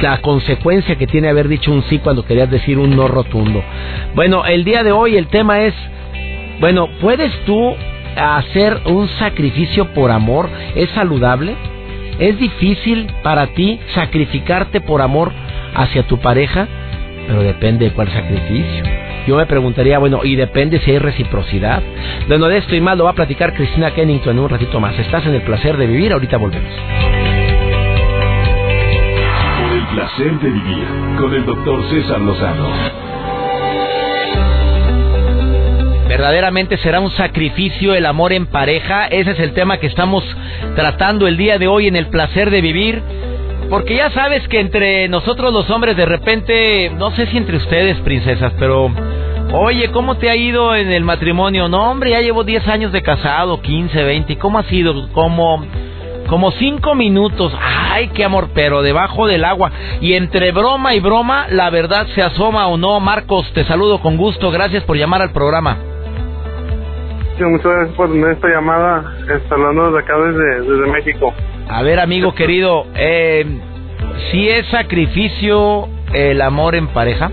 la 0.00 0.20
consecuencia 0.22 0.96
que 0.96 1.06
tiene 1.06 1.28
haber 1.28 1.48
dicho 1.48 1.72
un 1.72 1.82
sí 1.84 1.98
cuando 1.98 2.24
querías 2.24 2.50
decir 2.50 2.78
un 2.78 2.96
no 2.96 3.08
rotundo. 3.08 3.62
Bueno, 4.14 4.44
el 4.46 4.64
día 4.64 4.82
de 4.82 4.92
hoy 4.92 5.16
el 5.16 5.26
tema 5.26 5.62
es, 5.62 5.74
bueno, 6.60 6.88
¿puedes 7.00 7.32
tú 7.44 7.74
hacer 8.16 8.80
un 8.86 9.08
sacrificio 9.18 9.92
por 9.92 10.10
amor? 10.10 10.48
¿Es 10.74 10.90
saludable? 10.90 11.54
¿Es 12.18 12.38
difícil 12.38 13.08
para 13.22 13.48
ti 13.48 13.80
sacrificarte 13.94 14.80
por 14.80 15.00
amor 15.00 15.32
hacia 15.74 16.02
tu 16.04 16.18
pareja? 16.18 16.66
Pero 17.30 17.44
depende 17.44 17.84
de 17.84 17.92
cuál 17.92 18.10
sacrificio. 18.10 18.82
Yo 19.24 19.36
me 19.36 19.46
preguntaría, 19.46 20.00
bueno, 20.00 20.22
y 20.24 20.34
depende 20.34 20.80
si 20.80 20.90
hay 20.90 20.98
reciprocidad. 20.98 21.80
Bueno, 22.26 22.48
de 22.48 22.58
esto 22.58 22.74
y 22.74 22.80
más 22.80 22.98
lo 22.98 23.04
va 23.04 23.10
a 23.10 23.14
platicar 23.14 23.54
Cristina 23.54 23.92
Kennington 23.92 24.36
en 24.36 24.42
un 24.42 24.48
ratito 24.48 24.80
más. 24.80 24.98
Estás 24.98 25.24
en 25.26 25.34
el 25.34 25.42
placer 25.42 25.76
de 25.76 25.86
vivir, 25.86 26.12
ahorita 26.12 26.38
volvemos. 26.38 26.72
Por 29.60 29.76
el 29.76 29.86
placer 29.94 30.40
de 30.40 30.50
vivir 30.50 30.86
con 31.18 31.32
el 31.32 31.46
doctor 31.46 31.88
César 31.90 32.20
Lozano. 32.20 32.68
¿Verdaderamente 36.08 36.78
será 36.78 36.98
un 36.98 37.12
sacrificio 37.12 37.94
el 37.94 38.06
amor 38.06 38.32
en 38.32 38.46
pareja? 38.46 39.06
Ese 39.06 39.30
es 39.30 39.38
el 39.38 39.52
tema 39.52 39.78
que 39.78 39.86
estamos 39.86 40.24
tratando 40.74 41.28
el 41.28 41.36
día 41.36 41.58
de 41.58 41.68
hoy 41.68 41.86
en 41.86 41.94
el 41.94 42.08
placer 42.08 42.50
de 42.50 42.60
vivir. 42.60 43.00
Porque 43.70 43.94
ya 43.94 44.10
sabes 44.10 44.46
que 44.48 44.60
entre 44.60 45.08
nosotros 45.08 45.52
los 45.52 45.70
hombres 45.70 45.96
de 45.96 46.04
repente, 46.04 46.90
no 46.90 47.12
sé 47.12 47.26
si 47.28 47.38
entre 47.38 47.56
ustedes, 47.56 47.96
princesas, 48.00 48.52
pero 48.58 48.90
Oye, 49.52 49.90
¿cómo 49.90 50.16
te 50.16 50.30
ha 50.30 50.36
ido 50.36 50.76
en 50.76 50.92
el 50.92 51.02
matrimonio? 51.02 51.68
No, 51.68 51.90
hombre, 51.90 52.10
ya 52.10 52.20
llevo 52.20 52.44
10 52.44 52.68
años 52.68 52.92
de 52.92 53.02
casado, 53.02 53.60
15, 53.60 54.04
20. 54.04 54.38
¿Cómo 54.38 54.60
ha 54.60 54.62
sido? 54.64 55.10
Como 55.12 55.64
como 56.28 56.52
cinco 56.52 56.94
minutos. 56.94 57.52
Ay, 57.60 58.10
qué 58.14 58.24
amor, 58.24 58.50
pero 58.54 58.82
debajo 58.82 59.26
del 59.26 59.44
agua. 59.44 59.72
Y 60.00 60.12
entre 60.12 60.52
broma 60.52 60.94
y 60.94 61.00
broma, 61.00 61.48
la 61.50 61.68
verdad 61.70 62.06
se 62.14 62.22
asoma 62.22 62.68
o 62.68 62.76
no. 62.76 63.00
Marcos, 63.00 63.52
te 63.52 63.64
saludo 63.64 64.00
con 64.00 64.16
gusto. 64.16 64.52
Gracias 64.52 64.84
por 64.84 64.96
llamar 64.96 65.22
al 65.22 65.32
programa. 65.32 65.76
Muchas 67.40 67.72
gracias 67.72 67.96
por 67.96 68.10
esta 68.14 68.48
llamada. 68.48 69.12
Está 69.22 69.56
hablando 69.56 69.86
desde 69.86 69.98
acá, 69.98 70.16
desde, 70.18 70.60
desde 70.60 70.92
México. 70.92 71.34
A 71.72 71.82
ver, 71.82 72.00
amigo 72.00 72.34
querido, 72.34 72.84
eh, 72.96 73.46
¿si 74.30 74.48
es 74.48 74.66
sacrificio 74.66 75.88
el 76.12 76.42
amor 76.42 76.74
en 76.74 76.88
pareja? 76.88 77.30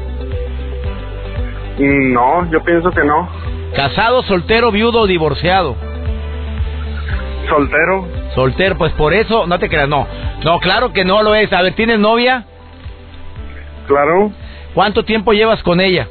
No, 1.79 2.47
yo 2.51 2.63
pienso 2.63 2.91
que 2.91 3.03
no. 3.03 3.27
¿Casado, 3.75 4.21
soltero, 4.21 4.71
viudo 4.71 5.01
o 5.01 5.07
divorciado? 5.07 5.75
Soltero. 7.49 8.07
Soltero, 8.35 8.77
pues 8.77 8.93
por 8.93 9.15
eso, 9.15 9.47
no 9.47 9.57
te 9.57 9.69
creas, 9.69 9.89
no. 9.89 10.07
No, 10.43 10.59
claro 10.59 10.93
que 10.93 11.03
no 11.03 11.23
lo 11.23 11.33
es. 11.33 11.51
A 11.51 11.63
ver, 11.63 11.73
¿tienes 11.73 11.97
novia? 11.97 12.45
Claro. 13.87 14.31
¿Cuánto 14.75 15.03
tiempo 15.03 15.33
llevas 15.33 15.63
con 15.63 15.81
ella? 15.81 16.07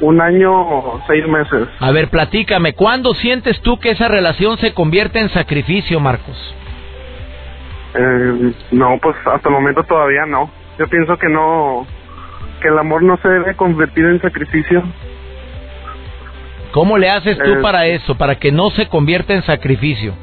Un 0.00 0.22
año, 0.22 1.02
seis 1.06 1.26
meses. 1.28 1.68
A 1.80 1.90
ver, 1.90 2.08
platícame, 2.08 2.72
¿cuándo 2.72 3.12
sientes 3.12 3.60
tú 3.60 3.78
que 3.78 3.90
esa 3.90 4.08
relación 4.08 4.56
se 4.56 4.72
convierte 4.72 5.20
en 5.20 5.28
sacrificio, 5.28 6.00
Marcos? 6.00 6.54
Eh, 7.94 8.52
no, 8.72 8.98
pues 9.02 9.16
hasta 9.26 9.48
el 9.48 9.54
momento 9.54 9.82
todavía 9.84 10.24
no. 10.26 10.50
Yo 10.78 10.86
pienso 10.88 11.16
que 11.18 11.28
no, 11.28 11.86
que 12.60 12.68
el 12.68 12.78
amor 12.78 13.02
no 13.02 13.16
se 13.18 13.28
debe 13.28 13.54
convertir 13.54 14.04
en 14.06 14.20
sacrificio. 14.20 14.82
¿Cómo 16.72 16.96
le 16.96 17.10
haces 17.10 17.36
tú 17.38 17.50
Eh, 17.52 17.58
para 17.60 17.86
eso, 17.86 18.16
para 18.16 18.36
que 18.36 18.50
no 18.50 18.70
se 18.70 18.88
convierta 18.88 19.34
en 19.34 19.42
sacrificio? 19.42 20.14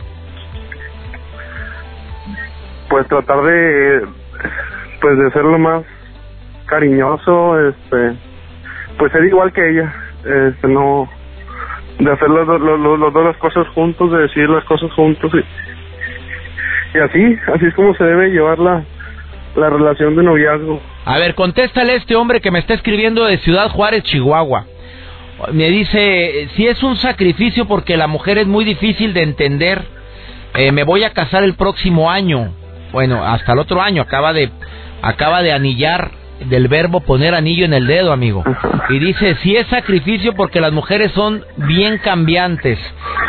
Pues 2.90 3.08
tratar 3.08 3.42
de, 3.44 4.08
pues 5.00 5.18
de 5.20 5.32
ser 5.32 5.44
lo 5.44 5.60
más 5.60 5.84
cariñoso, 6.66 7.70
este, 7.70 8.14
pues 8.98 9.12
ser 9.12 9.24
igual 9.26 9.54
que 9.54 9.70
ella, 9.70 9.94
este, 10.26 10.68
no, 10.68 11.08
de 12.00 12.12
hacer 12.12 12.30
las 12.30 12.48
dos 12.48 12.60
los, 12.62 12.80
los- 12.80 13.00
los 13.00 13.14
dos 13.14 13.26
las 13.26 13.38
cosas 13.38 13.68
juntos, 13.70 14.12
de 14.12 14.20
decir 14.20 14.50
las 14.50 14.64
cosas 14.66 14.92
juntos 14.94 15.32
y, 15.36 15.44
y 16.94 16.98
así, 16.98 17.36
así 17.54 17.66
es 17.66 17.74
como 17.76 17.94
se 17.96 18.04
debe 18.04 18.30
llevar 18.30 18.60
la, 18.60 18.84
la 19.56 19.70
relación 19.70 20.16
de 20.16 20.24
noviazgo. 20.24 20.82
A 21.06 21.18
ver, 21.18 21.36
contéstale 21.36 21.94
a 21.94 21.96
este 21.96 22.16
hombre 22.16 22.42
que 22.42 22.52
me 22.52 22.60
está 22.60 22.74
escribiendo 22.74 23.26
de 23.26 23.38
Ciudad 23.40 23.70
Juárez, 23.70 24.04
Chihuahua. 24.04 24.66
Me 25.54 25.70
dice, 25.70 26.50
si 26.56 26.68
es 26.68 26.84
un 26.84 26.98
sacrificio 26.98 27.66
porque 27.66 27.96
la 27.96 28.08
mujer 28.08 28.38
es 28.38 28.48
muy 28.48 28.66
difícil 28.66 29.14
de 29.14 29.24
entender, 29.24 29.84
eh, 30.56 30.72
me 30.72 30.84
voy 30.84 31.04
a 31.04 31.12
casar 31.12 31.44
el 31.44 31.54
próximo 31.56 32.12
año. 32.12 32.54
Bueno, 32.92 33.24
hasta 33.24 33.54
el 33.54 33.60
otro 33.60 33.82
año, 33.82 34.02
acaba 34.02 34.34
de, 34.34 34.50
acaba 35.02 35.42
de 35.42 35.54
anillar 35.54 36.12
del 36.46 36.68
verbo 36.68 37.02
poner 37.02 37.36
anillo 37.36 37.66
en 37.66 37.74
el 37.74 37.86
dedo, 37.86 38.12
amigo. 38.12 38.44
Y 38.90 39.00
dice, 39.00 39.36
si 39.42 39.56
es 39.56 39.68
sacrificio 39.68 40.34
porque 40.36 40.62
las 40.62 40.72
mujeres 40.72 41.12
son 41.12 41.44
bien 41.56 41.98
cambiantes. 42.00 42.80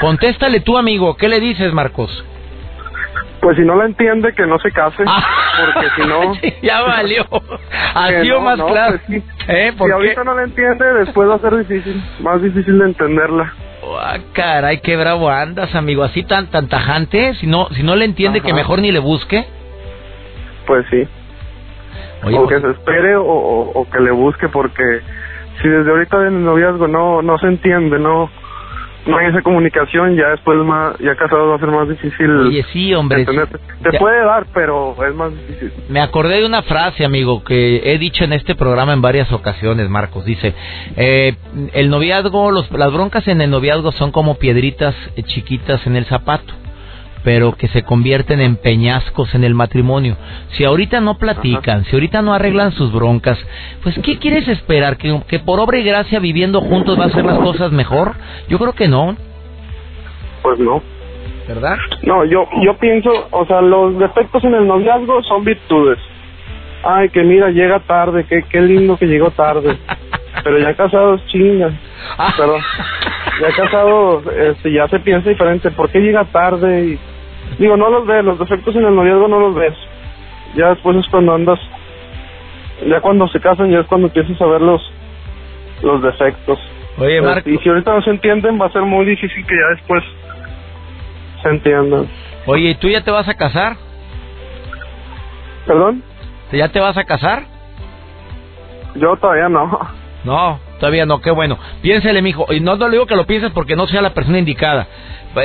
Contéstale 0.01 0.61
tú, 0.61 0.79
amigo, 0.79 1.17
¿qué 1.17 1.29
le 1.29 1.41
dices, 1.41 1.73
Marcos? 1.73 2.25
Pues 3.41 3.57
si 3.57 3.63
no 3.65 3.75
la 3.77 3.87
entiende, 3.87 4.35
que 4.35 4.45
no 4.47 4.59
se 4.59 4.71
case, 4.71 5.03
porque 5.03 5.89
si 5.97 6.03
no... 6.07 6.33
Ya 6.63 6.83
valió. 6.83 7.25
Así 7.95 8.31
o 8.33 8.41
más 8.41 8.59
no, 8.59 8.67
claro. 8.67 8.99
pues 9.09 9.23
sí. 9.23 9.29
¿Eh? 9.49 9.73
¿Por 9.79 9.87
si 9.87 9.91
qué? 9.91 9.95
ahorita 9.95 10.25
no 10.25 10.35
la 10.35 10.43
entiende, 10.43 10.85
después 11.05 11.29
va 11.29 11.37
a 11.37 11.39
ser 11.39 11.57
difícil, 11.57 12.03
más 12.21 12.43
difícil 12.43 12.79
de 12.79 12.85
entenderla. 12.85 13.53
Ah, 13.99 14.19
caray, 14.35 14.81
qué 14.83 14.95
bravo 14.97 15.31
andas, 15.31 15.75
amigo. 15.75 16.03
Así 16.05 16.23
tan, 16.23 16.49
tan 16.51 16.69
tajante. 16.69 17.35
Si 17.37 17.47
no, 17.47 17.69
si 17.71 17.83
no 17.83 17.97
le 17.97 18.05
entiende, 18.05 18.41
Ajá. 18.41 18.47
que 18.49 18.53
mejor 18.55 18.81
ni 18.81 18.93
le 18.93 18.99
busque. 18.99 19.47
Pues 20.67 20.85
sí. 20.91 21.09
Oye, 22.25 22.39
o 22.39 22.45
pues, 22.47 22.61
que 22.61 22.67
se 22.67 22.73
espere 22.73 23.17
o, 23.17 23.25
o- 23.25 23.81
o 23.81 23.91
que 23.91 24.01
le 24.01 24.11
busque 24.11 24.49
porque 24.51 24.83
si 25.63 25.69
desde 25.69 25.91
ahorita 25.91 26.19
en 26.27 26.37
el 26.37 26.45
noviazgo 26.45 26.87
no 26.87 27.23
no 27.23 27.39
se 27.39 27.47
entiende 27.47 27.99
no 27.99 28.31
no 29.11 29.19
hay 29.19 29.27
esa 29.27 29.43
comunicación 29.43 30.17
ya 30.17 30.29
después 30.29 30.57
más 30.59 30.99
ya 30.99 31.15
casado 31.17 31.49
va 31.49 31.57
a 31.57 31.59
ser 31.59 31.69
más 31.69 31.89
difícil 31.89 32.31
oye, 32.31 32.65
sí, 32.73 32.95
hombre. 32.95 33.21
entender. 33.21 33.49
te 33.49 33.93
Ya- 33.93 33.99
puede 33.99 34.25
dar 34.25 34.47
pero 34.55 34.95
es 35.07 35.15
más 35.15 35.31
difícil 35.33 35.73
Me 35.89 36.01
acordé 36.01 36.41
de 36.41 36.47
una 36.47 36.63
frase, 36.63 37.05
amigo, 37.05 37.43
que 37.45 37.93
he 37.93 37.99
dicho 37.99 38.25
en 38.25 38.33
este 38.33 38.55
programa 38.55 38.93
en 38.93 39.03
varias 39.03 39.31
ocasiones, 39.33 39.89
Marcos. 39.89 40.25
Dice, 40.25 40.55
eh, 40.97 41.35
el 41.75 41.91
noviazgo, 41.91 42.51
los, 42.51 42.71
las 42.71 42.93
broncas 42.93 43.27
en 43.29 43.41
el 43.41 43.51
noviazgo 43.51 43.93
son 43.93 44.13
como 44.13 44.39
piedritas 44.39 44.95
eh, 45.17 45.23
chiquitas 45.25 45.87
en 45.87 45.97
el 45.97 46.05
zapato, 46.07 46.53
pero 47.25 47.53
que 47.53 47.69
se 47.69 47.83
convierten 47.83 48.41
en 48.41 48.57
peñascos 48.57 49.35
en 49.35 49.45
el 49.45 49.55
matrimonio. 49.55 50.17
Si 50.53 50.65
ahorita 50.65 51.01
no 51.01 51.19
platican, 51.19 51.85
si 51.85 51.97
ahorita 51.97 52.23
no 52.23 52.33
arreglan 52.33 52.73
sus 52.73 52.93
broncas, 52.93 53.39
pues 53.83 53.99
¿qué 54.03 54.19
quieres 54.19 54.49
esperar? 54.49 54.97
¿Que, 54.97 55.21
que 55.29 55.39
por 55.39 55.61
obra 55.61 55.79
y 55.79 55.85
gracia 55.85 56.19
viviendo 56.19 56.61
juntos 56.61 56.99
va 56.99 57.05
a 57.05 57.09
hacer 57.09 57.25
las 57.25 57.39
cosas 57.39 57.73
mejor? 57.73 58.15
Yo 58.49 58.59
creo 58.59 58.73
que 58.73 58.89
no, 58.89 59.17
pues 60.43 60.59
no. 60.59 60.83
¿verdad? 61.47 61.77
no 62.03 62.25
yo 62.25 62.47
yo 62.63 62.77
pienso 62.77 63.11
o 63.31 63.45
sea 63.47 63.61
los 63.61 63.99
defectos 63.99 64.45
en 64.45 64.55
el 64.55 64.67
noviazgo 64.67 65.23
son 65.25 65.45
virtudes. 65.45 65.99
Ay 66.83 67.11
que 67.11 67.23
mira 67.23 67.51
llega 67.51 67.81
tarde 67.81 68.25
qué 68.29 68.45
qué 68.49 68.61
lindo 68.61 68.97
que 68.97 69.07
llegó 69.07 69.31
tarde. 69.31 69.77
Pero 70.45 70.59
ya 70.59 70.75
casados 70.75 71.25
chingan 71.27 71.79
perdón. 72.37 72.61
Ya 73.41 73.57
casados 73.57 74.25
este 74.27 74.73
ya 74.73 74.89
se 74.89 75.01
piensa 75.01 75.29
diferente. 75.29 75.71
Por 75.71 75.91
qué 75.91 75.99
llega 76.01 76.25
tarde 76.27 76.85
y 76.85 76.99
digo 77.59 77.77
no 77.77 77.91
los 77.91 78.07
ves 78.07 78.25
los 78.25 78.39
defectos 78.39 78.75
en 78.77 78.85
el 78.85 78.95
noviazgo 78.95 79.29
no 79.29 79.41
los 79.41 79.55
ves 79.55 79.75
ya 80.57 80.71
después 80.71 80.97
es 80.97 81.07
cuando 81.09 81.35
andas 81.35 81.59
ya 82.87 83.01
cuando 83.01 83.29
se 83.29 83.41
casan 83.41 83.71
ya 83.71 83.81
es 83.81 83.87
cuando 83.87 84.07
empiezas 84.09 84.41
a 84.41 84.47
ver 84.47 84.61
los 84.61 84.81
los 85.83 86.03
defectos 86.03 86.59
Oye, 86.99 87.17
Este, 87.17 87.27
Marco. 87.27 87.51
y 87.51 87.59
si 87.59 87.69
ahorita 87.69 87.95
no 87.95 88.03
se 88.03 88.11
entienden 88.11 88.61
va 88.61 88.67
a 88.67 88.73
ser 88.73 88.83
muy 88.83 89.05
difícil 89.07 89.47
que 89.47 89.55
ya 89.55 89.69
después 89.77 90.03
se 91.43 91.49
entiendan 91.49 92.09
Oye, 92.47 92.71
¿y 92.71 92.75
tú 92.75 92.89
ya 92.89 93.03
te 93.03 93.11
vas 93.11 93.29
a 93.29 93.35
casar? 93.35 93.77
perdón 95.67 96.03
¿Ya 96.53 96.69
te 96.69 96.81
vas 96.81 96.97
a 96.97 97.05
casar? 97.05 97.45
yo 98.97 99.17
todavía 99.17 99.49
no 99.49 99.79
No, 100.25 100.59
todavía 100.81 101.07
no, 101.07 101.21
qué 101.21 101.31
bueno. 101.31 101.59
Piénsele, 101.81 102.21
mijo. 102.23 102.45
Y 102.53 102.61
no, 102.61 102.77
no 102.77 102.89
le 102.89 102.93
digo 102.97 103.07
que 103.07 103.15
lo 103.17 103.25
pienses 103.25 103.53
porque 103.53 103.75
no 103.77 103.87
sea 103.87 104.03
la 104.03 104.13
persona 104.13 104.39
indicada. 104.39 104.87
Eh, 105.37 105.43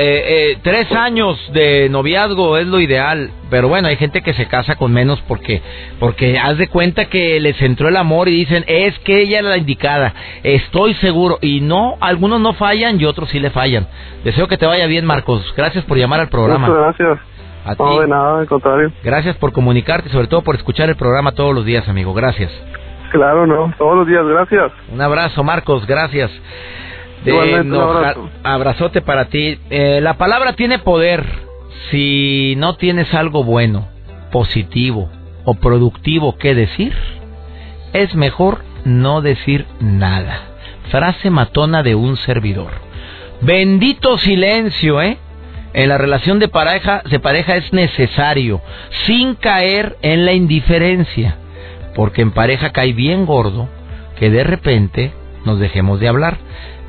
eh, 0.54 0.58
tres 0.64 0.92
años 0.92 1.38
de 1.54 1.90
noviazgo 1.90 2.58
es 2.58 2.66
lo 2.66 2.80
ideal, 2.80 3.30
pero 3.52 3.68
bueno, 3.68 3.88
hay 3.88 3.98
gente 3.98 4.22
que 4.24 4.34
se 4.34 4.48
casa 4.48 4.76
con 4.78 4.92
menos 4.92 5.22
porque, 5.28 5.62
porque 6.00 6.40
haz 6.40 6.58
de 6.58 6.68
cuenta 6.70 7.06
que 7.06 7.40
les 7.40 7.62
entró 7.62 7.88
el 7.90 7.98
amor 7.98 8.28
y 8.28 8.32
dicen, 8.32 8.64
es 8.68 8.98
que 9.00 9.22
ella 9.22 9.40
es 9.40 9.46
la 9.46 9.58
indicada, 9.58 10.14
estoy 10.42 10.96
seguro. 10.96 11.38
Y 11.40 11.62
no, 11.62 11.98
algunos 12.02 12.42
no 12.42 12.54
fallan 12.54 13.00
y 13.00 13.06
otros 13.06 13.30
sí 13.30 13.40
le 13.40 13.52
fallan. 13.52 13.88
Deseo 14.24 14.48
que 14.48 14.58
te 14.58 14.66
vaya 14.66 14.88
bien, 14.88 15.06
Marcos. 15.06 15.54
Gracias 15.56 15.86
por 15.86 15.98
llamar 15.98 16.20
al 16.20 16.30
programa. 16.30 16.68
muchas 16.68 16.98
gracias 16.98 17.20
A 17.66 17.76
ti. 17.76 17.84
no 17.84 18.00
de 18.02 18.08
nada 18.08 18.40
al 18.40 18.48
contrario 18.48 18.92
Gracias 19.04 19.38
por 19.38 19.52
comunicarte 19.54 20.10
y 20.10 20.12
sobre 20.12 20.28
todo 20.28 20.42
por 20.42 20.56
escuchar 20.56 20.90
el 20.90 20.96
programa 20.96 21.34
todos 21.34 21.54
los 21.54 21.64
días, 21.64 21.88
amigo. 21.88 22.12
Gracias. 22.16 22.52
claro 23.12 23.46
no 23.46 23.72
todos 23.78 23.98
los 23.98 24.08
días 24.08 24.26
gracias 24.26 24.72
Un 24.92 25.00
abrazo, 25.00 25.44
Marcos, 25.44 25.86
gracias. 25.86 26.32
De 27.26 28.16
abrazote 28.44 29.02
para 29.02 29.26
ti. 29.26 29.60
Eh, 29.70 30.00
la 30.02 30.18
palabra 30.18 30.54
tiene 30.54 30.80
poder. 30.80 31.26
Si 31.92 32.56
no 32.58 32.76
tienes 32.76 33.14
algo 33.14 33.44
bueno, 33.44 33.88
positivo 34.32 35.10
o 35.44 35.56
productivo 35.56 36.38
que 36.38 36.56
decir, 36.56 36.94
es 37.94 38.16
mejor 38.16 38.64
no 38.86 39.22
decir 39.22 39.66
nada. 39.80 40.42
Frase 40.90 41.30
matona 41.30 41.84
de 41.84 41.96
un 41.96 42.18
servidor. 42.18 42.72
Bendito 43.42 44.18
silencio, 44.18 45.02
¿eh? 45.02 45.18
En 45.74 45.90
la 45.90 45.98
relación 45.98 46.40
de 46.40 46.48
pareja, 46.48 47.04
de 47.10 47.20
pareja 47.20 47.58
es 47.58 47.74
necesario, 47.74 48.62
sin 49.06 49.36
caer 49.36 49.98
en 50.02 50.26
la 50.26 50.32
indiferencia, 50.32 51.36
porque 51.96 52.22
en 52.22 52.32
pareja 52.32 52.72
cae 52.72 52.94
bien 52.94 53.26
gordo 53.26 53.68
que 54.18 54.30
de 54.30 54.44
repente 54.44 55.12
nos 55.44 55.60
dejemos 55.60 56.00
de 56.00 56.08
hablar. 56.08 56.38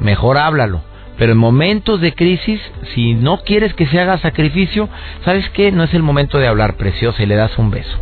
Mejor 0.00 0.38
háblalo. 0.38 0.82
Pero 1.18 1.32
en 1.32 1.38
momentos 1.38 2.00
de 2.00 2.14
crisis, 2.14 2.60
si 2.94 3.14
no 3.14 3.38
quieres 3.38 3.72
que 3.74 3.86
se 3.86 3.98
haga 3.98 4.18
sacrificio, 4.18 4.88
¿sabes 5.24 5.48
qué? 5.50 5.72
No 5.72 5.84
es 5.84 5.94
el 5.94 6.02
momento 6.02 6.38
de 6.38 6.46
hablar, 6.46 6.76
preciosa, 6.76 7.22
y 7.22 7.26
le 7.26 7.36
das 7.36 7.56
un 7.58 7.70
beso. 7.70 7.98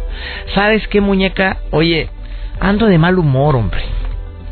¿Sabes 0.55 0.89
qué, 0.89 1.01
muñeca? 1.01 1.59
Oye, 1.71 2.11
ando 2.59 2.87
de 2.87 2.99
mal 2.99 3.19
humor, 3.19 3.55
hombre. 3.55 3.83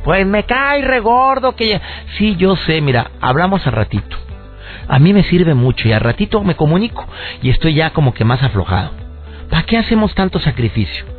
Pues 0.04 0.26
me 0.26 0.44
cae 0.44 0.82
regordo 0.82 1.56
que 1.56 1.68
ya... 1.68 1.82
Sí, 2.18 2.36
yo 2.36 2.54
sé, 2.54 2.80
mira, 2.80 3.10
hablamos 3.20 3.66
al 3.66 3.72
ratito. 3.72 4.16
A 4.88 4.98
mí 4.98 5.12
me 5.12 5.24
sirve 5.24 5.54
mucho 5.54 5.88
y 5.88 5.92
al 5.92 6.00
ratito 6.00 6.42
me 6.42 6.56
comunico 6.56 7.06
y 7.40 7.50
estoy 7.50 7.74
ya 7.74 7.90
como 7.90 8.14
que 8.14 8.24
más 8.24 8.42
aflojado. 8.42 8.90
¿Para 9.48 9.64
qué 9.64 9.78
hacemos 9.78 10.14
tanto 10.14 10.38
sacrificio? 10.40 11.11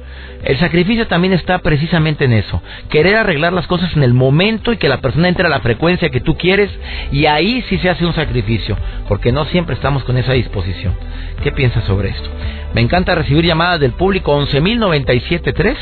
El 0.44 0.58
sacrificio 0.60 1.08
también 1.08 1.34
está 1.34 1.60
precisamente 1.60 2.26
en 2.26 2.34
eso. 2.34 2.62
Querer 2.90 3.16
arreglar 3.16 3.54
las 3.54 3.66
cosas 3.66 3.96
en 3.96 4.04
el 4.04 4.14
momento 4.14 4.74
y 4.74 4.78
que 4.78 4.90
la 4.90 5.00
persona 5.00 5.30
entre 5.30 5.46
a 5.46 5.50
la 5.50 5.62
frecuencia 5.62 6.10
que 6.10 6.20
tú 6.20 6.36
quieres 6.36 6.70
y 7.12 7.28
ahí 7.28 7.64
sí 7.70 7.78
se 7.78 7.90
hace 7.90 8.06
un 8.06 8.14
sacrificio, 8.14 8.78
porque 9.08 9.32
no 9.32 9.46
siempre 9.46 9.76
estamos 9.76 10.04
con 10.04 10.18
esa 10.18 10.34
disposición. 10.34 10.96
¿Qué 11.44 11.52
piensas 11.54 11.86
sobre 11.86 12.10
esto? 12.10 12.30
Me 12.74 12.82
encanta 12.82 13.16
recibir 13.16 13.46
llamadas 13.46 13.80
del 13.80 13.94
público 13.94 14.38
11.097.3 14.38 15.76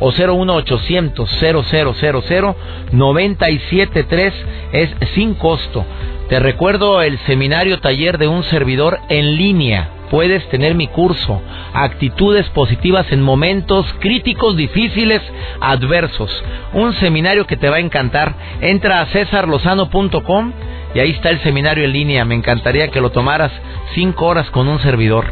o 0.00 0.10
01800 0.10 1.30
000 1.30 2.56
973 2.92 4.34
es 4.72 4.90
sin 5.14 5.34
costo. 5.34 5.84
Te 6.28 6.40
recuerdo 6.40 7.02
el 7.02 7.18
seminario 7.20 7.78
taller 7.80 8.18
de 8.18 8.26
un 8.26 8.42
servidor 8.44 8.98
en 9.08 9.36
línea 9.36 9.90
puedes 10.10 10.46
tener 10.48 10.74
mi 10.74 10.88
curso, 10.88 11.40
actitudes 11.72 12.48
positivas 12.50 13.06
en 13.12 13.22
momentos 13.22 13.86
críticos, 14.00 14.56
difíciles, 14.56 15.22
adversos. 15.60 16.30
Un 16.74 16.92
seminario 16.94 17.46
que 17.46 17.56
te 17.56 17.70
va 17.70 17.76
a 17.76 17.80
encantar. 17.80 18.34
Entra 18.60 19.00
a 19.00 19.06
cesarlozano.com 19.06 20.52
y 20.94 20.98
ahí 20.98 21.12
está 21.12 21.30
el 21.30 21.40
seminario 21.40 21.84
en 21.84 21.92
línea. 21.92 22.24
Me 22.24 22.34
encantaría 22.34 22.88
que 22.88 23.00
lo 23.00 23.10
tomaras 23.10 23.52
cinco 23.94 24.26
horas 24.26 24.50
con 24.50 24.68
un 24.68 24.80
servidor. 24.80 25.26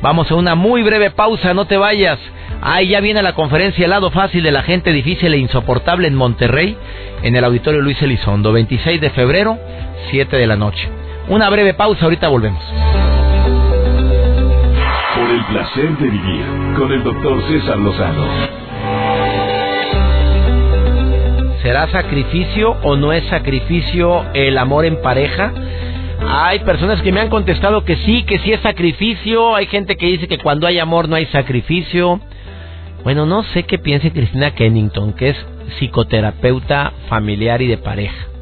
Vamos 0.00 0.30
a 0.30 0.34
una 0.36 0.54
muy 0.54 0.82
breve 0.82 1.10
pausa, 1.10 1.52
no 1.52 1.66
te 1.66 1.76
vayas. 1.76 2.18
Ahí 2.62 2.88
ya 2.88 3.00
viene 3.00 3.22
la 3.22 3.34
conferencia 3.34 3.84
El 3.84 3.90
lado 3.90 4.10
fácil 4.10 4.42
de 4.42 4.52
la 4.52 4.62
gente 4.62 4.92
difícil 4.92 5.34
e 5.34 5.38
insoportable 5.38 6.08
en 6.08 6.14
Monterrey, 6.14 6.76
en 7.22 7.34
el 7.36 7.44
auditorio 7.44 7.80
Luis 7.80 8.00
Elizondo, 8.00 8.52
26 8.52 9.00
de 9.00 9.10
febrero, 9.10 9.58
7 10.10 10.36
de 10.36 10.46
la 10.46 10.56
noche. 10.56 10.88
Una 11.28 11.50
breve 11.50 11.74
pausa, 11.74 12.04
ahorita 12.04 12.28
volvemos 12.28 12.62
placer 15.48 15.96
de 15.98 16.10
vivir 16.10 16.44
con 16.76 16.92
el 16.92 17.02
doctor 17.02 17.42
César 17.48 17.78
Lozano. 17.78 18.26
¿Será 21.62 21.88
sacrificio 21.90 22.76
o 22.82 22.96
no 22.96 23.12
es 23.12 23.24
sacrificio 23.24 24.24
el 24.34 24.58
amor 24.58 24.84
en 24.84 25.00
pareja? 25.00 25.52
Hay 26.26 26.60
personas 26.60 27.00
que 27.02 27.12
me 27.12 27.20
han 27.20 27.30
contestado 27.30 27.84
que 27.84 27.96
sí, 27.96 28.22
que 28.24 28.38
sí 28.38 28.52
es 28.52 28.60
sacrificio. 28.60 29.54
Hay 29.54 29.66
gente 29.66 29.96
que 29.96 30.06
dice 30.06 30.28
que 30.28 30.38
cuando 30.38 30.66
hay 30.66 30.78
amor 30.78 31.08
no 31.08 31.16
hay 31.16 31.26
sacrificio. 31.26 32.20
Bueno, 33.02 33.26
no 33.26 33.42
sé 33.42 33.64
qué 33.64 33.78
piense 33.78 34.12
Cristina 34.12 34.54
Kennington, 34.54 35.12
que 35.12 35.30
es 35.30 35.46
psicoterapeuta 35.78 36.92
familiar 37.08 37.60
y 37.60 37.66
de 37.66 37.78
pareja 37.78 38.33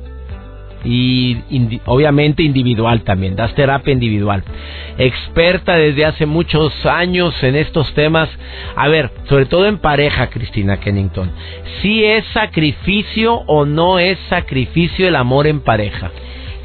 y 0.85 1.39
obviamente 1.87 2.43
individual 2.43 3.03
también, 3.03 3.37
das 3.37 3.55
terapia 3.55 3.93
individual. 3.93 4.43
Experta 4.99 5.77
desde 5.77 6.05
hace 6.05 6.27
muchos 6.27 6.85
años 6.87 7.35
en 7.43 7.57
estos 7.57 7.93
temas. 7.95 8.29
A 8.77 8.89
ver, 8.89 9.11
sobre 9.29 9.47
todo 9.47 9.67
en 9.67 9.79
pareja, 9.79 10.29
Cristina 10.29 10.79
Kennington. 10.79 11.31
¿Si 11.81 12.05
es 12.05 12.25
sacrificio 12.33 13.35
o 13.47 13.65
no 13.65 13.99
es 13.99 14.19
sacrificio 14.29 15.09
el 15.09 15.17
amor 15.17 15.47
en 15.47 15.61
pareja? 15.61 16.11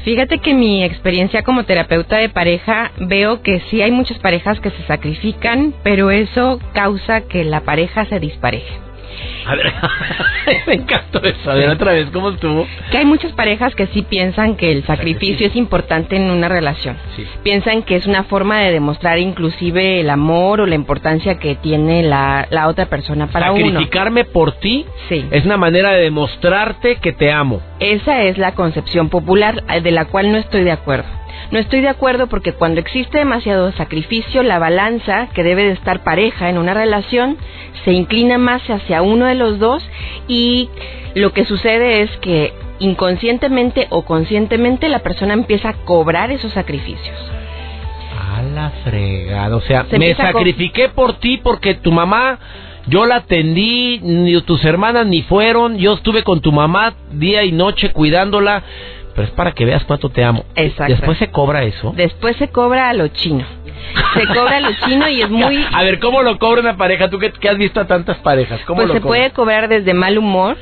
Fíjate 0.04 0.38
que 0.38 0.54
mi 0.54 0.84
experiencia 0.84 1.42
como 1.42 1.64
terapeuta 1.64 2.16
de 2.16 2.28
pareja 2.28 2.92
veo 2.98 3.42
que 3.42 3.60
sí 3.68 3.82
hay 3.82 3.90
muchas 3.90 4.18
parejas 4.18 4.60
que 4.60 4.70
se 4.70 4.82
sacrifican, 4.86 5.74
pero 5.82 6.10
eso 6.10 6.60
causa 6.72 7.22
que 7.22 7.44
la 7.44 7.60
pareja 7.60 8.06
se 8.06 8.20
dispareje. 8.20 8.87
A 9.46 9.54
ver, 9.54 9.72
me 10.66 10.74
encantó 10.74 11.22
eso. 11.22 11.50
A 11.50 11.54
ver, 11.54 11.70
otra 11.70 11.92
vez, 11.92 12.08
¿cómo 12.12 12.30
estuvo? 12.30 12.66
Que 12.90 12.98
hay 12.98 13.04
muchas 13.04 13.32
parejas 13.32 13.74
que 13.74 13.86
sí 13.88 14.02
piensan 14.02 14.56
que 14.56 14.72
el 14.72 14.84
sacrificio 14.84 15.46
es 15.46 15.56
importante 15.56 16.16
en 16.16 16.30
una 16.30 16.48
relación. 16.48 16.96
Piensan 17.42 17.82
que 17.82 17.96
es 17.96 18.06
una 18.06 18.24
forma 18.24 18.60
de 18.60 18.72
demostrar 18.72 19.18
inclusive 19.18 20.00
el 20.00 20.10
amor 20.10 20.60
o 20.60 20.66
la 20.66 20.74
importancia 20.74 21.38
que 21.38 21.54
tiene 21.54 22.02
la, 22.02 22.46
la 22.50 22.68
otra 22.68 22.86
persona 22.86 23.28
para 23.28 23.52
uno. 23.52 23.66
Sacrificarme 23.66 24.24
por 24.24 24.52
ti 24.52 24.84
sí. 25.08 25.24
es 25.30 25.44
una 25.44 25.56
manera 25.56 25.92
de 25.92 26.02
demostrarte 26.02 26.96
que 26.96 27.12
te 27.12 27.32
amo. 27.32 27.60
Esa 27.80 28.22
es 28.22 28.38
la 28.38 28.52
concepción 28.52 29.08
popular 29.08 29.64
eh, 29.70 29.80
de 29.80 29.90
la 29.90 30.06
cual 30.06 30.32
no 30.32 30.38
estoy 30.38 30.64
de 30.64 30.72
acuerdo. 30.72 31.17
No 31.50 31.58
estoy 31.58 31.80
de 31.80 31.88
acuerdo 31.88 32.26
porque 32.26 32.52
cuando 32.52 32.80
existe 32.80 33.18
demasiado 33.18 33.72
sacrificio, 33.72 34.42
la 34.42 34.58
balanza 34.58 35.28
que 35.32 35.42
debe 35.42 35.64
de 35.64 35.72
estar 35.72 36.04
pareja 36.04 36.50
en 36.50 36.58
una 36.58 36.74
relación 36.74 37.38
se 37.84 37.92
inclina 37.92 38.36
más 38.36 38.62
hacia 38.68 39.00
uno 39.00 39.26
de 39.26 39.34
los 39.34 39.58
dos 39.58 39.82
y 40.26 40.68
lo 41.14 41.32
que 41.32 41.46
sucede 41.46 42.02
es 42.02 42.10
que 42.18 42.52
inconscientemente 42.80 43.86
o 43.88 44.04
conscientemente 44.04 44.88
la 44.90 44.98
persona 44.98 45.32
empieza 45.32 45.70
a 45.70 45.72
cobrar 45.84 46.30
esos 46.30 46.52
sacrificios. 46.52 47.16
A 48.36 48.42
la 48.42 48.70
fregada, 48.84 49.56
o 49.56 49.62
sea, 49.62 49.86
me 49.98 50.14
sacrifiqué 50.14 50.90
por 50.90 51.14
ti 51.14 51.38
porque 51.38 51.74
tu 51.74 51.92
mamá 51.92 52.38
yo 52.86 53.06
la 53.06 53.16
atendí, 53.16 54.00
ni 54.02 54.40
tus 54.42 54.64
hermanas 54.64 55.06
ni 55.06 55.22
fueron, 55.22 55.78
yo 55.78 55.94
estuve 55.94 56.22
con 56.22 56.40
tu 56.40 56.52
mamá 56.52 56.94
día 57.12 57.44
y 57.44 57.52
noche 57.52 57.90
cuidándola 57.92 58.62
pero 59.18 59.26
es 59.30 59.34
para 59.34 59.50
que 59.50 59.64
veas 59.64 59.82
cuánto 59.82 60.10
te 60.10 60.22
amo. 60.22 60.44
Exacto. 60.54 60.94
Después 60.94 61.18
se 61.18 61.26
cobra 61.32 61.64
eso. 61.64 61.92
Después 61.96 62.36
se 62.36 62.50
cobra 62.50 62.88
a 62.88 62.92
lo 62.92 63.08
chino. 63.08 63.44
Se 64.14 64.24
cobra 64.28 64.58
a 64.58 64.60
lo 64.60 64.70
chino 64.86 65.08
y 65.08 65.22
es 65.22 65.28
muy... 65.30 65.66
A 65.72 65.82
ver, 65.82 65.98
¿cómo 65.98 66.22
lo 66.22 66.38
cobra 66.38 66.60
una 66.60 66.76
pareja? 66.76 67.10
Tú 67.10 67.18
que, 67.18 67.48
has 67.48 67.58
visto 67.58 67.80
a 67.80 67.88
tantas 67.88 68.18
parejas, 68.18 68.60
¿cómo 68.64 68.82
pues 68.82 68.92
se 68.92 69.00
puede 69.00 69.32
cobrar 69.32 69.66
desde 69.66 69.92
mal 69.92 70.18
humor, 70.18 70.56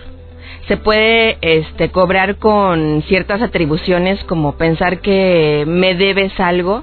se 0.68 0.78
puede 0.78 1.36
este, 1.42 1.90
cobrar 1.90 2.36
con 2.36 3.02
ciertas 3.08 3.42
atribuciones 3.42 4.24
como 4.24 4.56
pensar 4.56 5.00
que 5.00 5.64
me 5.66 5.94
debes 5.94 6.40
algo. 6.40 6.82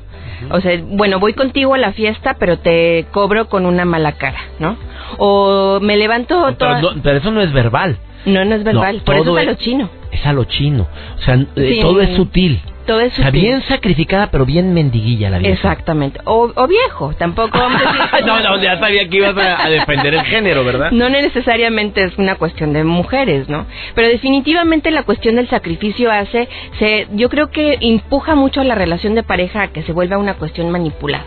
O 0.51 0.61
sea, 0.61 0.79
bueno, 0.79 1.19
voy 1.19 1.33
contigo 1.33 1.73
a 1.73 1.79
la 1.79 1.93
fiesta, 1.93 2.35
pero 2.37 2.59
te 2.59 3.07
cobro 3.11 3.49
con 3.49 3.65
una 3.65 3.83
mala 3.85 4.11
cara, 4.11 4.41
¿no? 4.59 4.77
O 5.17 5.79
me 5.81 5.97
levanto... 5.97 6.53
Pero, 6.55 6.93
pero 7.01 7.17
eso 7.17 7.31
no 7.31 7.41
es 7.41 7.51
verbal. 7.51 7.97
No, 8.25 8.45
no 8.45 8.55
es 8.55 8.63
verbal, 8.63 9.01
por 9.05 9.15
eso 9.15 9.37
es 9.37 9.47
a 9.47 9.51
lo 9.51 9.55
chino. 9.55 9.89
Es 10.11 10.25
a 10.25 10.33
lo 10.33 10.43
chino. 10.45 10.87
O 11.17 11.21
sea, 11.21 11.35
eh, 11.55 11.79
todo 11.81 12.01
es 12.01 12.15
sutil. 12.15 12.61
Todo 12.85 12.99
es 12.99 13.13
sutil. 13.13 13.27
O 13.27 13.31
sea, 13.31 13.31
bien 13.31 13.61
sacrificada, 13.63 14.27
pero 14.27 14.45
bien 14.45 14.73
mendiguilla 14.73 15.29
la 15.29 15.39
vida. 15.39 15.49
Exactamente. 15.49 16.19
O, 16.25 16.67
viejo, 16.67 17.13
tampoco 17.17 17.57
vamos 17.57 17.81
a 17.81 17.85
decir... 17.85 18.01
no, 18.25 18.39
no, 18.39 18.61
ya 18.61 18.77
sabía 18.79 19.07
que 19.09 19.17
ibas 19.17 19.35
a, 19.37 19.69
defender 19.69 20.13
el 20.13 20.23
género, 20.23 20.63
¿verdad? 20.63 20.91
No 20.91 21.09
necesariamente 21.09 22.03
es 22.03 22.17
una 22.17 22.35
cuestión 22.35 22.73
de 22.73 22.83
mujeres, 22.83 23.49
¿no? 23.49 23.65
Pero 23.95 24.07
definitivamente 24.07 24.91
la 24.91 25.03
cuestión 25.03 25.35
del 25.35 25.49
sacrificio 25.49 26.11
hace... 26.11 26.47
Se, 26.79 27.07
yo 27.13 27.29
creo 27.29 27.49
que 27.49 27.77
empuja 27.81 28.35
mucho 28.35 28.61
a 28.61 28.63
la 28.63 28.75
relación 28.75 29.15
de 29.15 29.23
pareja 29.23 29.63
a 29.63 29.67
que 29.69 29.83
se 29.83 29.93
vuelva 29.93 30.17
una 30.17 30.35
cuestión 30.35 30.69
manipulada 30.69 31.25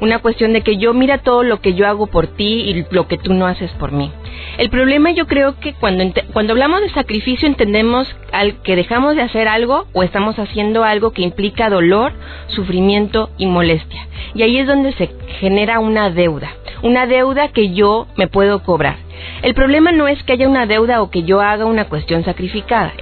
una 0.00 0.18
cuestión 0.20 0.52
de 0.52 0.62
que 0.62 0.76
yo 0.76 0.94
mira 0.94 1.18
todo 1.18 1.42
lo 1.42 1.60
que 1.60 1.74
yo 1.74 1.86
hago 1.86 2.06
por 2.06 2.26
ti 2.26 2.44
y 2.44 2.86
lo 2.90 3.06
que 3.08 3.18
tú 3.18 3.34
no 3.34 3.46
haces 3.46 3.70
por 3.72 3.92
mí. 3.92 4.10
El 4.58 4.70
problema 4.70 5.10
yo 5.10 5.26
creo 5.26 5.58
que 5.60 5.74
cuando, 5.74 6.04
cuando 6.32 6.52
hablamos 6.52 6.80
de 6.80 6.90
sacrificio 6.90 7.46
entendemos 7.46 8.08
al 8.32 8.62
que 8.62 8.76
dejamos 8.76 9.16
de 9.16 9.22
hacer 9.22 9.48
algo 9.48 9.86
o 9.92 10.02
estamos 10.02 10.38
haciendo 10.38 10.84
algo 10.84 11.12
que 11.12 11.22
implica 11.22 11.68
dolor, 11.68 12.12
sufrimiento 12.48 13.30
y 13.38 13.46
molestia. 13.46 14.06
Y 14.34 14.42
ahí 14.42 14.58
es 14.58 14.66
donde 14.66 14.92
se 14.92 15.10
genera 15.40 15.78
una 15.80 16.10
deuda, 16.10 16.50
una 16.82 17.06
deuda 17.06 17.48
que 17.48 17.72
yo 17.72 18.06
me 18.16 18.28
puedo 18.28 18.62
cobrar. 18.62 18.96
El 19.42 19.54
problema 19.54 19.92
no 19.92 20.08
es 20.08 20.22
que 20.22 20.32
haya 20.32 20.48
una 20.48 20.66
deuda 20.66 21.02
o 21.02 21.10
que 21.10 21.22
yo 21.22 21.40
haga 21.40 21.64
una 21.64 21.86
cuestión 21.86 22.24
sacrificada. 22.24 22.92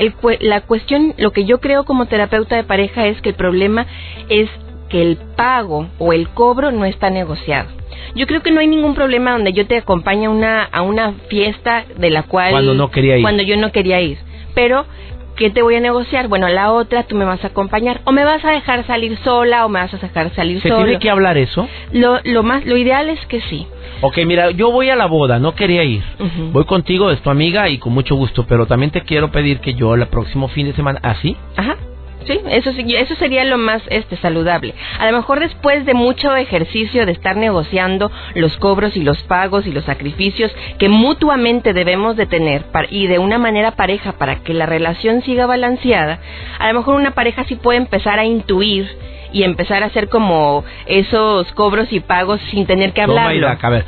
la 0.41 0.61
cuestión, 0.63 1.15
lo 1.19 1.33
que 1.33 1.45
yo 1.45 1.61
creo 1.61 1.85
como 1.85 2.07
terapeuta 2.07 2.57
de 2.57 2.65
pareja 2.65 3.07
es 3.07 3.21
que 3.21 3.31
el 3.31 3.35
problema 3.35 3.87
es 4.29 4.49
que 4.95 5.03
el 5.03 5.17
pago 5.35 5.89
o 5.99 6.13
el 6.13 6.29
cobro 6.29 6.71
no 6.71 6.85
está 6.85 7.11
negociado. 7.11 7.69
Yo 8.15 8.29
creo 8.29 8.45
que 8.45 8.53
no 8.53 8.61
hay 8.61 8.69
ningún 8.69 8.95
problema 8.95 9.33
donde 9.33 9.53
yo 9.53 9.67
te 9.67 9.77
acompañe 9.77 10.27
a 10.27 10.31
una, 10.31 10.63
a 10.63 10.83
una 10.83 11.15
fiesta 11.29 11.85
de 11.99 12.11
la 12.11 12.23
cual... 12.23 12.53
Cuando 12.53 12.75
no 12.75 12.93
quería 12.93 13.17
ir. 13.17 13.23
Cuando 13.23 13.43
yo 13.43 13.57
no 13.57 13.73
quería 13.73 14.01
ir. 14.01 14.19
Pero 14.55 14.87
¿qué 15.35 15.51
te 15.51 15.63
voy 15.63 15.75
a 15.75 15.81
negociar? 15.81 16.29
Bueno, 16.29 16.47
la 16.47 16.71
otra 16.71 17.03
tú 17.03 17.17
me 17.17 17.25
vas 17.25 17.43
a 17.43 17.49
acompañar 17.49 18.03
o 18.05 18.13
me 18.13 18.25
vas 18.25 18.45
a 18.45 18.53
dejar 18.53 18.87
salir 18.87 19.19
sola 19.25 19.67
o 19.67 19.69
me 19.69 19.81
vas 19.81 19.93
a 19.93 19.97
dejar 19.97 20.33
salir 20.37 20.63
¿Se 20.63 20.69
¿Se 20.69 20.75
tiene 20.77 21.01
que 21.01 21.11
hablar 21.11 21.39
eso? 21.39 21.69
Lo, 21.91 22.21
lo 22.23 22.45
más 22.45 22.65
lo 22.65 22.77
ideal 22.77 23.09
es 23.09 23.19
que 23.27 23.41
sí. 23.41 23.67
Ok, 24.01 24.19
mira, 24.25 24.53
yo 24.53 24.71
voy 24.71 24.91
a 24.91 24.95
la 24.95 25.07
boda, 25.07 25.41
no 25.41 25.57
quería 25.57 25.83
ir. 25.83 26.05
Voy 26.53 26.67
contigo, 26.67 27.11
es 27.11 27.21
tu 27.21 27.31
amiga 27.31 27.69
y 27.69 27.79
con 27.79 27.93
mucho 27.93 28.15
gusto, 28.15 28.47
pero 28.47 28.67
también 28.67 28.93
te 28.93 29.01
quiero 29.01 29.33
pedir 29.33 29.59
que 29.59 29.75
yo 29.75 29.93
el 29.97 30.07
próximo 30.07 30.47
fin 30.47 30.67
de 30.69 30.73
semana, 30.75 31.01
¿así? 31.03 31.37
Ajá. 31.57 31.79
Sí, 32.27 32.41
eso, 32.49 32.71
eso 32.71 33.15
sería 33.17 33.45
lo 33.45 33.59
más 33.59 33.83
este, 33.89 34.17
saludable. 34.17 34.75
A 34.99 35.07
lo 35.11 35.17
mejor 35.17 35.41
después 35.41 35.85
de 35.85 35.95
mucho 35.95 36.35
ejercicio 36.35 37.05
de 37.05 37.13
estar 37.13 37.37
negociando 37.37 38.11
los 38.35 38.57
cobros 38.57 38.97
y 38.97 39.03
los 39.03 39.23
pagos 39.25 39.67
y 39.67 39.73
los 39.73 39.85
sacrificios 39.85 40.51
que 40.79 40.89
mutuamente 40.89 41.73
debemos 41.73 42.17
de 42.17 42.27
tener 42.27 42.65
y 42.91 43.07
de 43.07 43.19
una 43.19 43.39
manera 43.39 43.73
pareja 43.73 44.13
para 44.13 44.37
que 44.37 44.55
la 44.55 44.67
relación 44.67 45.23
siga 45.23 45.47
balanceada, 45.47 46.19
a 46.59 46.69
lo 46.69 46.79
mejor 46.79 46.97
una 46.97 47.13
pareja 47.13 47.45
sí 47.45 47.57
puede 47.57 47.79
empezar 47.79 48.19
a 48.19 48.25
intuir 48.25 48.89
y 49.33 49.43
empezar 49.43 49.83
a 49.83 49.87
hacer 49.87 50.09
como 50.09 50.65
esos 50.87 51.51
cobros 51.53 51.93
y 51.93 52.01
pagos 52.01 52.41
sin 52.51 52.67
tener 52.67 52.93
que 52.93 53.03
hablarlo. 53.03 53.49
a 53.49 53.69
ver, 53.69 53.85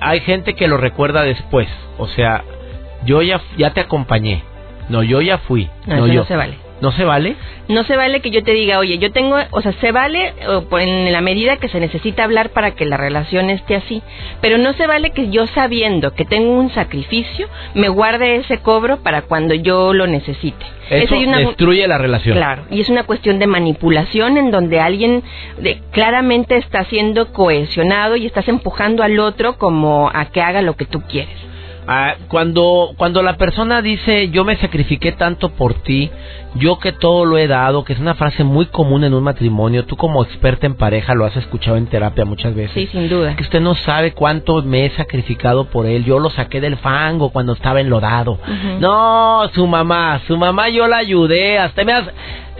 hay 0.00 0.20
gente 0.20 0.54
que 0.54 0.68
lo 0.68 0.76
recuerda 0.76 1.22
después, 1.22 1.68
o 1.98 2.06
sea, 2.08 2.44
yo 3.04 3.22
ya, 3.22 3.40
ya 3.56 3.72
te 3.72 3.80
acompañé, 3.80 4.42
no, 4.88 5.02
yo 5.02 5.20
ya 5.20 5.38
fui, 5.38 5.68
no, 5.86 5.96
no 5.96 6.06
yo. 6.06 6.20
No 6.20 6.26
se 6.26 6.36
vale 6.36 6.69
¿No 6.80 6.92
se 6.92 7.04
vale? 7.04 7.36
No 7.68 7.84
se 7.84 7.96
vale 7.96 8.20
que 8.20 8.30
yo 8.30 8.42
te 8.42 8.52
diga, 8.52 8.78
oye, 8.78 8.98
yo 8.98 9.12
tengo, 9.12 9.36
o 9.50 9.60
sea, 9.60 9.72
se 9.72 9.92
vale 9.92 10.32
en 10.78 11.12
la 11.12 11.20
medida 11.20 11.58
que 11.58 11.68
se 11.68 11.78
necesita 11.78 12.24
hablar 12.24 12.50
para 12.50 12.72
que 12.72 12.86
la 12.86 12.96
relación 12.96 13.50
esté 13.50 13.76
así, 13.76 14.02
pero 14.40 14.58
no 14.58 14.72
se 14.72 14.86
vale 14.86 15.10
que 15.10 15.30
yo 15.30 15.46
sabiendo 15.48 16.14
que 16.14 16.24
tengo 16.24 16.52
un 16.52 16.70
sacrificio, 16.70 17.48
me 17.74 17.88
guarde 17.88 18.36
ese 18.36 18.58
cobro 18.58 19.02
para 19.02 19.22
cuando 19.22 19.54
yo 19.54 19.92
lo 19.92 20.06
necesite. 20.06 20.64
Eso 20.90 21.14
destruye 21.14 21.86
la 21.86 21.98
relación. 21.98 22.36
Claro, 22.36 22.64
y 22.70 22.80
es 22.80 22.88
una 22.88 23.04
cuestión 23.04 23.38
de 23.38 23.46
manipulación 23.46 24.36
en 24.36 24.50
donde 24.50 24.80
alguien 24.80 25.22
de, 25.58 25.80
claramente 25.92 26.56
está 26.56 26.84
siendo 26.84 27.32
cohesionado 27.32 28.16
y 28.16 28.26
estás 28.26 28.48
empujando 28.48 29.04
al 29.04 29.20
otro 29.20 29.56
como 29.56 30.10
a 30.12 30.26
que 30.26 30.40
haga 30.40 30.62
lo 30.62 30.74
que 30.74 30.86
tú 30.86 31.02
quieres. 31.02 31.39
Ah, 31.92 32.14
cuando, 32.28 32.92
cuando 32.96 33.20
la 33.20 33.36
persona 33.36 33.82
dice 33.82 34.28
yo 34.30 34.44
me 34.44 34.54
sacrifiqué 34.58 35.10
tanto 35.10 35.48
por 35.50 35.74
ti, 35.82 36.08
yo 36.54 36.78
que 36.78 36.92
todo 36.92 37.24
lo 37.24 37.36
he 37.36 37.48
dado, 37.48 37.82
que 37.82 37.94
es 37.94 37.98
una 37.98 38.14
frase 38.14 38.44
muy 38.44 38.66
común 38.66 39.02
en 39.02 39.12
un 39.12 39.24
matrimonio, 39.24 39.84
tú 39.86 39.96
como 39.96 40.22
experta 40.22 40.66
en 40.68 40.76
pareja 40.76 41.16
lo 41.16 41.24
has 41.24 41.36
escuchado 41.36 41.76
en 41.76 41.86
terapia 41.86 42.24
muchas 42.24 42.54
veces. 42.54 42.74
Sí, 42.74 42.86
sin 42.92 43.08
duda. 43.08 43.34
Que 43.34 43.42
usted 43.42 43.60
no 43.60 43.74
sabe 43.74 44.12
cuánto 44.12 44.62
me 44.62 44.86
he 44.86 44.90
sacrificado 44.90 45.64
por 45.64 45.84
él, 45.84 46.04
yo 46.04 46.20
lo 46.20 46.30
saqué 46.30 46.60
del 46.60 46.76
fango 46.76 47.30
cuando 47.30 47.54
estaba 47.54 47.80
enlodado. 47.80 48.38
No, 48.78 49.50
su 49.52 49.66
mamá, 49.66 50.20
su 50.28 50.36
mamá 50.36 50.68
yo 50.68 50.86
la 50.86 50.98
ayudé, 50.98 51.58
hasta 51.58 51.82
me 51.82 51.92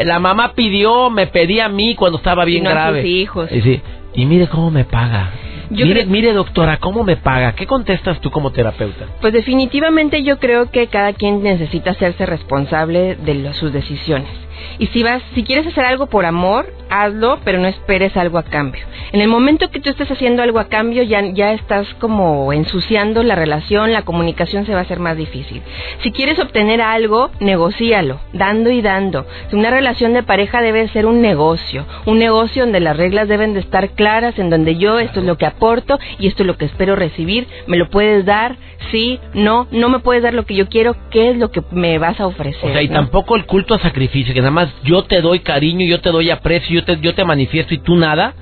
la 0.04 0.18
mamá 0.18 0.54
pidió, 0.54 1.08
me 1.08 1.28
pedía 1.28 1.66
a 1.66 1.68
mí 1.68 1.94
cuando 1.94 2.18
estaba 2.18 2.44
bien 2.44 2.64
grave. 2.64 3.06
hijos. 3.06 3.48
Y, 3.52 3.80
y 4.12 4.26
mire 4.26 4.48
cómo 4.48 4.72
me 4.72 4.82
paga 4.82 5.30
mire, 5.70 6.06
mire, 6.06 6.32
doctora, 6.32 6.78
¿cómo 6.78 7.04
me 7.04 7.16
paga? 7.16 7.54
¿Qué 7.54 7.66
contestas 7.66 8.20
tú 8.20 8.30
como 8.30 8.52
terapeuta? 8.52 9.06
Pues 9.20 9.32
definitivamente 9.32 10.22
yo 10.22 10.38
creo 10.38 10.70
que 10.70 10.88
cada 10.88 11.12
quien 11.12 11.42
necesita 11.42 11.92
hacerse 11.92 12.26
responsable 12.26 13.16
de 13.16 13.52
sus 13.54 13.72
decisiones. 13.72 14.28
Y 14.78 14.86
si 14.88 15.02
vas, 15.02 15.22
si 15.34 15.42
quieres 15.44 15.66
hacer 15.66 15.84
algo 15.84 16.06
por 16.06 16.24
amor, 16.24 16.72
hazlo, 16.90 17.38
pero 17.44 17.58
no 17.58 17.68
esperes 17.68 18.16
algo 18.16 18.38
a 18.38 18.42
cambio. 18.42 18.84
En 19.12 19.20
el 19.20 19.28
momento 19.28 19.70
que 19.70 19.80
tú 19.80 19.90
estés 19.90 20.10
haciendo 20.10 20.42
algo 20.42 20.58
a 20.58 20.68
cambio, 20.68 21.02
ya, 21.02 21.22
ya 21.32 21.52
estás 21.52 21.86
como 21.94 22.52
ensuciando 22.52 23.22
la 23.22 23.34
relación, 23.34 23.92
la 23.92 24.02
comunicación 24.02 24.66
se 24.66 24.72
va 24.72 24.80
a 24.80 24.82
hacer 24.82 24.98
más 24.98 25.16
difícil. 25.16 25.62
Si 26.02 26.12
quieres 26.12 26.38
obtener 26.38 26.80
algo, 26.80 27.30
negocíalo, 27.40 28.20
dando 28.32 28.70
y 28.70 28.82
dando. 28.82 29.26
Una 29.52 29.70
relación 29.70 30.12
de 30.12 30.22
pareja 30.22 30.62
debe 30.62 30.88
ser 30.88 31.06
un 31.06 31.20
negocio, 31.20 31.86
un 32.06 32.18
negocio 32.18 32.64
donde 32.64 32.80
las 32.80 32.96
reglas 32.96 33.28
deben 33.28 33.54
de 33.54 33.60
estar 33.60 33.90
claras, 33.90 34.38
en 34.38 34.50
donde 34.50 34.76
yo 34.76 34.98
esto 34.98 35.20
es 35.20 35.26
lo 35.26 35.36
que 35.36 35.46
aporto 35.46 35.98
y 36.18 36.26
esto 36.26 36.42
es 36.42 36.46
lo 36.46 36.56
que 36.56 36.64
espero 36.64 36.96
recibir, 36.96 37.46
me 37.66 37.76
lo 37.76 37.88
puedes 37.90 38.24
dar, 38.24 38.56
sí, 38.90 39.20
no, 39.34 39.66
no 39.70 39.88
me 39.88 40.00
puedes 40.00 40.22
dar 40.22 40.34
lo 40.34 40.44
que 40.44 40.54
yo 40.54 40.68
quiero, 40.68 40.96
¿qué 41.10 41.30
es 41.30 41.36
lo 41.36 41.50
que 41.50 41.62
me 41.70 41.98
vas 41.98 42.18
a 42.20 42.26
ofrecer? 42.26 42.70
O 42.70 42.72
sea, 42.72 42.82
y 42.82 42.88
tampoco 42.88 43.36
el 43.36 43.46
culto 43.46 43.74
a 43.74 43.78
sacrificio, 43.78 44.34
que 44.34 44.42
nada 44.50 44.66
más 44.66 44.74
yo 44.84 45.04
te 45.04 45.20
doy 45.20 45.40
cariño, 45.40 45.86
yo 45.86 46.00
te 46.00 46.10
doy 46.10 46.30
aprecio, 46.30 46.80
yo 46.80 46.84
te, 46.84 46.98
yo 47.00 47.14
te 47.14 47.24
manifiesto 47.24 47.74
y 47.74 47.78
tú 47.78 47.96
nada. 47.96 48.34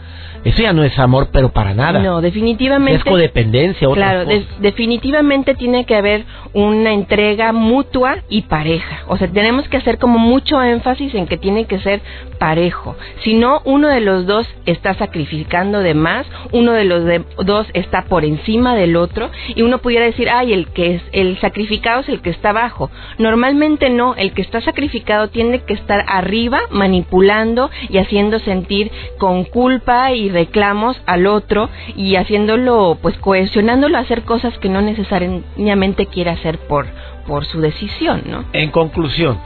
Eso 0.44 0.62
ya 0.62 0.72
no 0.72 0.84
es 0.84 0.98
amor, 0.98 1.28
pero 1.32 1.50
para 1.50 1.74
nada. 1.74 2.00
No, 2.00 2.20
definitivamente. 2.20 2.98
Es 2.98 3.04
codependencia. 3.04 3.88
Claro, 3.92 4.24
definitivamente 4.60 5.54
tiene 5.54 5.84
que 5.84 5.96
haber 5.96 6.24
una 6.52 6.92
entrega 6.92 7.52
mutua 7.52 8.18
y 8.28 8.42
pareja. 8.42 9.00
O 9.08 9.16
sea, 9.16 9.28
tenemos 9.28 9.68
que 9.68 9.76
hacer 9.76 9.98
como 9.98 10.18
mucho 10.18 10.62
énfasis 10.62 11.14
en 11.14 11.26
que 11.26 11.36
tiene 11.36 11.66
que 11.66 11.78
ser 11.80 12.00
parejo. 12.38 12.96
Si 13.22 13.34
no, 13.34 13.60
uno 13.64 13.88
de 13.88 14.00
los 14.00 14.26
dos 14.26 14.46
está 14.66 14.94
sacrificando 14.94 15.80
de 15.80 15.94
más, 15.94 16.26
uno 16.52 16.72
de 16.72 16.84
los 16.84 17.04
dos 17.44 17.66
está 17.74 18.04
por 18.04 18.24
encima 18.24 18.74
del 18.74 18.96
otro 18.96 19.30
y 19.54 19.62
uno 19.62 19.78
pudiera 19.78 20.06
decir, 20.06 20.28
ay, 20.30 20.52
el 20.52 20.68
que 20.68 20.96
es 20.96 21.02
el 21.12 21.38
sacrificado 21.40 22.00
es 22.00 22.08
el 22.08 22.20
que 22.20 22.30
está 22.30 22.50
abajo. 22.50 22.90
Normalmente 23.18 23.90
no, 23.90 24.14
el 24.14 24.32
que 24.32 24.42
está 24.42 24.60
sacrificado 24.60 25.28
tiene 25.28 25.60
que 25.60 25.74
estar 25.74 26.04
arriba 26.06 26.60
manipulando 26.70 27.70
y 27.88 27.98
haciendo 27.98 28.38
sentir 28.38 28.90
con 29.18 29.44
culpa 29.44 30.12
y 30.12 30.27
reclamos 30.28 31.00
al 31.06 31.26
otro 31.26 31.68
y 31.96 32.16
haciéndolo, 32.16 32.98
pues 33.00 33.16
cohesionándolo 33.18 33.96
a 33.96 34.00
hacer 34.00 34.22
cosas 34.22 34.56
que 34.58 34.68
no 34.68 34.82
necesariamente 34.82 36.06
quiere 36.06 36.30
hacer 36.30 36.58
por, 36.58 36.86
por 37.26 37.44
su 37.44 37.60
decisión, 37.60 38.22
¿no? 38.26 38.44
En 38.52 38.70
conclusión, 38.70 39.38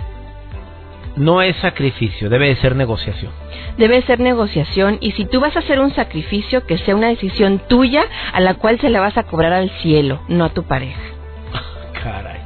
no 1.16 1.42
es 1.42 1.56
sacrificio, 1.56 2.30
debe 2.30 2.54
ser 2.56 2.76
negociación. 2.76 3.32
Debe 3.76 4.02
ser 4.02 4.20
negociación 4.20 4.98
y 5.00 5.12
si 5.12 5.24
tú 5.24 5.40
vas 5.40 5.56
a 5.56 5.60
hacer 5.60 5.80
un 5.80 5.94
sacrificio, 5.94 6.66
que 6.66 6.78
sea 6.78 6.96
una 6.96 7.08
decisión 7.08 7.60
tuya 7.68 8.04
a 8.32 8.40
la 8.40 8.54
cual 8.54 8.80
se 8.80 8.90
la 8.90 9.00
vas 9.00 9.16
a 9.16 9.24
cobrar 9.24 9.52
al 9.52 9.70
cielo, 9.82 10.20
no 10.28 10.44
a 10.44 10.50
tu 10.50 10.64
pareja. 10.64 11.00
Caray. 12.02 12.41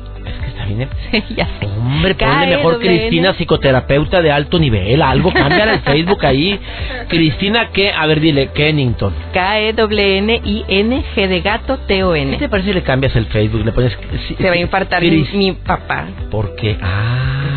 ya 1.36 1.48
Hombre, 1.78 2.16
ponle 2.16 2.48
mejor 2.48 2.80
Cristina, 2.80 3.34
psicoterapeuta 3.34 4.22
de 4.22 4.32
alto 4.32 4.60
nivel. 4.60 5.02
Algo, 5.02 5.32
cambia 5.32 5.74
el 5.74 5.80
Facebook 5.80 6.26
ahí. 6.26 6.60
Cristina, 7.10 7.70
¿qué? 7.72 7.92
A 7.92 8.06
ver, 8.06 8.20
dile, 8.20 8.50
Kennington. 8.54 9.14
K-E-N-I-N-G 9.34 11.28
de 11.28 11.42
gato 11.42 11.78
T-O-N. 11.78 12.32
¿Qué 12.32 12.38
te 12.38 12.50
parece 12.50 12.70
si 12.70 12.74
le 12.74 12.84
cambias 12.84 13.16
el 13.16 13.26
Facebook? 13.28 13.64
Le 13.66 13.72
pones. 13.72 13.98
Se 14.38 14.44
va 14.44 14.52
a 14.52 14.58
infartar 14.58 15.02
mi, 15.02 15.54
papá. 15.54 16.08
¿Por 16.30 16.56
qué? 16.56 16.78
Ah, 16.82 17.57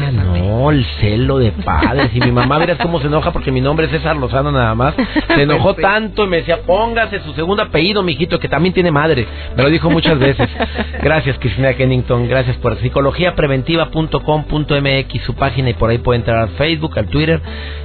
no, 0.51 0.71
el 0.71 0.85
celo 1.01 1.39
de 1.39 1.53
padres. 1.53 2.11
Y 2.15 2.21
mi 2.21 2.33
mamá, 2.33 2.59
verás 2.59 2.79
cómo 2.79 3.01
se 3.01 3.07
enoja 3.07 3.33
porque 3.33 3.53
mi 3.53 3.61
nombre 3.61 3.85
es 3.87 3.93
César 3.93 4.17
Lozano 4.17 4.51
nada 4.53 4.75
más. 4.75 4.95
Se 5.29 5.43
enojó 5.43 5.75
tanto 5.75 6.25
y 6.25 6.29
me 6.29 6.39
decía, 6.39 6.63
póngase 6.67 7.21
su 7.21 7.35
segundo 7.35 7.63
apellido, 7.63 8.03
mijito, 8.03 8.39
que 8.39 8.49
también 8.49 8.73
tiene 8.75 8.91
madre. 8.91 9.27
Me 9.57 9.63
lo 9.63 9.71
dijo 9.71 9.89
muchas 9.91 10.19
veces. 10.19 10.49
Gracias, 11.03 11.39
Cristina 11.39 11.75
Kennington. 11.75 12.29
Gracias 12.29 12.57
por 12.57 12.77
psicologiapreventiva.com.mx, 12.79 15.23
su 15.25 15.35
página, 15.35 15.71
y 15.71 15.75
por 15.75 15.91
ahí 15.91 15.99
puede 15.99 16.19
entrar 16.19 16.39
al 16.39 16.49
Facebook, 16.51 16.97
al 16.99 17.07
Twitter, 17.07 17.41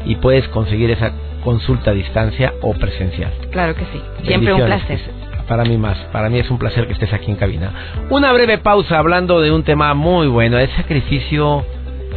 y 0.05 0.15
puedes 0.15 0.47
conseguir 0.49 0.91
esa 0.91 1.13
consulta 1.43 1.89
a 1.91 1.93
distancia 1.93 2.53
o 2.61 2.73
presencial. 2.73 3.31
Claro 3.51 3.75
que 3.75 3.85
sí. 3.85 4.01
Siempre 4.23 4.53
un 4.53 4.65
placer. 4.65 4.99
Para 5.47 5.63
mí 5.63 5.77
más, 5.77 5.95
para 6.11 6.27
mí 6.27 6.39
es 6.39 6.49
un 6.49 6.57
placer 6.57 6.87
que 6.87 6.93
estés 6.93 7.13
aquí 7.13 7.29
en 7.29 7.37
cabina. 7.37 7.71
Una 8.09 8.33
breve 8.33 8.57
pausa 8.57 8.97
hablando 8.97 9.41
de 9.41 9.51
un 9.51 9.61
tema 9.61 9.93
muy 9.93 10.25
bueno, 10.25 10.57
el 10.57 10.71
sacrificio 10.71 11.63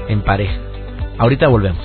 en 0.09 0.23
pareja. 0.23 0.59
Ahorita 1.19 1.49
volvemos. 1.49 1.85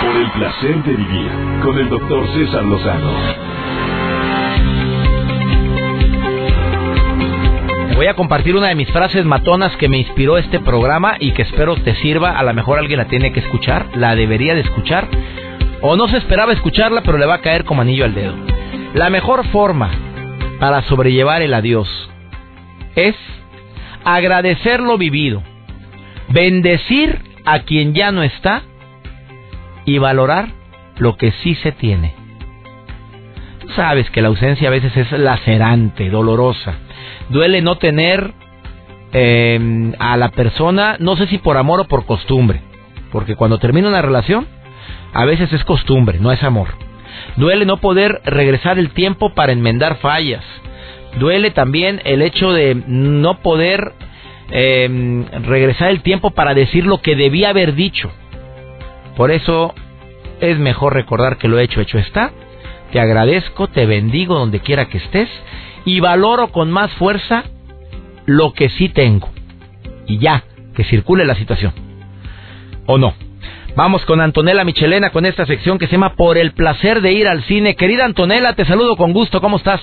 Por 0.00 0.16
el 0.16 0.30
placer 0.32 0.82
de 0.82 0.92
vivir 0.92 1.30
con 1.62 1.78
el 1.78 1.88
doctor 1.88 2.26
César 2.34 2.64
Lozano 2.64 3.50
Voy 8.00 8.06
a 8.06 8.14
compartir 8.14 8.56
una 8.56 8.68
de 8.68 8.74
mis 8.74 8.90
frases 8.90 9.26
matonas 9.26 9.76
que 9.76 9.86
me 9.86 9.98
inspiró 9.98 10.38
este 10.38 10.58
programa 10.58 11.16
y 11.20 11.32
que 11.32 11.42
espero 11.42 11.76
te 11.76 11.94
sirva. 11.96 12.38
A 12.38 12.42
lo 12.42 12.54
mejor 12.54 12.78
alguien 12.78 12.96
la 12.96 13.08
tiene 13.08 13.30
que 13.30 13.40
escuchar, 13.40 13.88
la 13.94 14.14
debería 14.14 14.54
de 14.54 14.62
escuchar. 14.62 15.06
O 15.82 15.96
no 15.96 16.08
se 16.08 16.16
esperaba 16.16 16.54
escucharla, 16.54 17.02
pero 17.02 17.18
le 17.18 17.26
va 17.26 17.34
a 17.34 17.40
caer 17.42 17.66
como 17.66 17.82
anillo 17.82 18.06
al 18.06 18.14
dedo. 18.14 18.32
La 18.94 19.10
mejor 19.10 19.46
forma 19.48 19.90
para 20.58 20.80
sobrellevar 20.84 21.42
el 21.42 21.52
adiós 21.52 22.10
es 22.94 23.14
agradecer 24.04 24.80
lo 24.80 24.98
vivido, 24.98 25.42
bendecir 26.28 27.20
a 27.44 27.60
quien 27.60 27.94
ya 27.94 28.12
no 28.12 28.22
está 28.22 28.62
y 29.84 29.98
valorar 29.98 30.48
lo 30.98 31.16
que 31.16 31.32
sí 31.42 31.54
se 31.56 31.72
tiene. 31.72 32.14
Tú 33.60 33.68
sabes 33.70 34.10
que 34.10 34.22
la 34.22 34.28
ausencia 34.28 34.68
a 34.68 34.72
veces 34.72 34.96
es 34.96 35.10
lacerante, 35.12 36.10
dolorosa. 36.10 36.74
Duele 37.28 37.62
no 37.62 37.76
tener 37.76 38.32
em, 39.12 39.92
a 39.98 40.16
la 40.16 40.30
persona, 40.30 40.96
no 40.98 41.16
sé 41.16 41.26
si 41.26 41.38
por 41.38 41.56
amor 41.56 41.80
o 41.80 41.84
por 41.88 42.06
costumbre, 42.06 42.60
porque 43.12 43.36
cuando 43.36 43.58
termina 43.58 43.88
una 43.88 44.02
relación, 44.02 44.46
a 45.12 45.24
veces 45.24 45.52
es 45.52 45.64
costumbre, 45.64 46.18
no 46.20 46.32
es 46.32 46.42
amor. 46.42 46.68
Duele 47.36 47.64
no 47.64 47.78
poder 47.78 48.20
regresar 48.24 48.78
el 48.78 48.90
tiempo 48.90 49.34
para 49.34 49.52
enmendar 49.52 49.96
fallas. 49.96 50.44
Duele 51.18 51.50
también 51.50 52.00
el 52.04 52.22
hecho 52.22 52.52
de 52.52 52.74
no 52.86 53.40
poder 53.40 53.92
em, 54.50 55.26
regresar 55.44 55.90
el 55.90 56.02
tiempo 56.02 56.30
para 56.30 56.54
decir 56.54 56.86
lo 56.86 57.00
que 57.02 57.16
debía 57.16 57.50
haber 57.50 57.74
dicho. 57.74 58.10
Por 59.16 59.30
eso 59.30 59.74
es 60.40 60.58
mejor 60.58 60.94
recordar 60.94 61.36
que 61.36 61.48
lo 61.48 61.58
hecho, 61.58 61.80
hecho 61.80 61.98
está. 61.98 62.32
Te 62.92 63.00
agradezco, 63.00 63.68
te 63.68 63.86
bendigo 63.86 64.38
donde 64.38 64.60
quiera 64.60 64.88
que 64.88 64.98
estés 64.98 65.28
y 65.84 66.00
valoro 66.00 66.48
con 66.48 66.70
más 66.70 66.90
fuerza 66.92 67.44
lo 68.26 68.52
que 68.52 68.68
sí 68.70 68.88
tengo. 68.88 69.30
Y 70.06 70.18
ya, 70.18 70.44
que 70.74 70.84
circule 70.84 71.24
la 71.24 71.34
situación. 71.34 71.72
¿O 72.86 72.98
no? 72.98 73.14
Vamos 73.76 74.04
con 74.04 74.20
Antonella 74.20 74.64
Michelena 74.64 75.10
con 75.10 75.24
esta 75.26 75.46
sección 75.46 75.78
que 75.78 75.86
se 75.86 75.92
llama 75.92 76.14
Por 76.14 76.38
el 76.38 76.52
placer 76.52 77.00
de 77.00 77.12
ir 77.12 77.28
al 77.28 77.42
cine. 77.44 77.76
Querida 77.76 78.04
Antonella, 78.04 78.54
te 78.54 78.64
saludo 78.64 78.96
con 78.96 79.12
gusto. 79.12 79.40
¿Cómo 79.40 79.56
estás? 79.56 79.80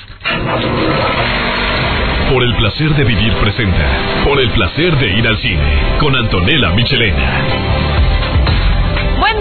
Por 2.32 2.43
el 2.43 2.54
placer 2.56 2.89
de 2.95 3.04
vivir 3.04 3.34
presenta. 3.36 4.23
Por 4.26 4.39
el 4.39 4.50
placer 4.52 4.97
de 4.97 5.17
ir 5.17 5.28
al 5.28 5.38
cine 5.38 5.97
con 6.00 6.15
Antonella 6.15 6.71
Michelena. 6.71 7.96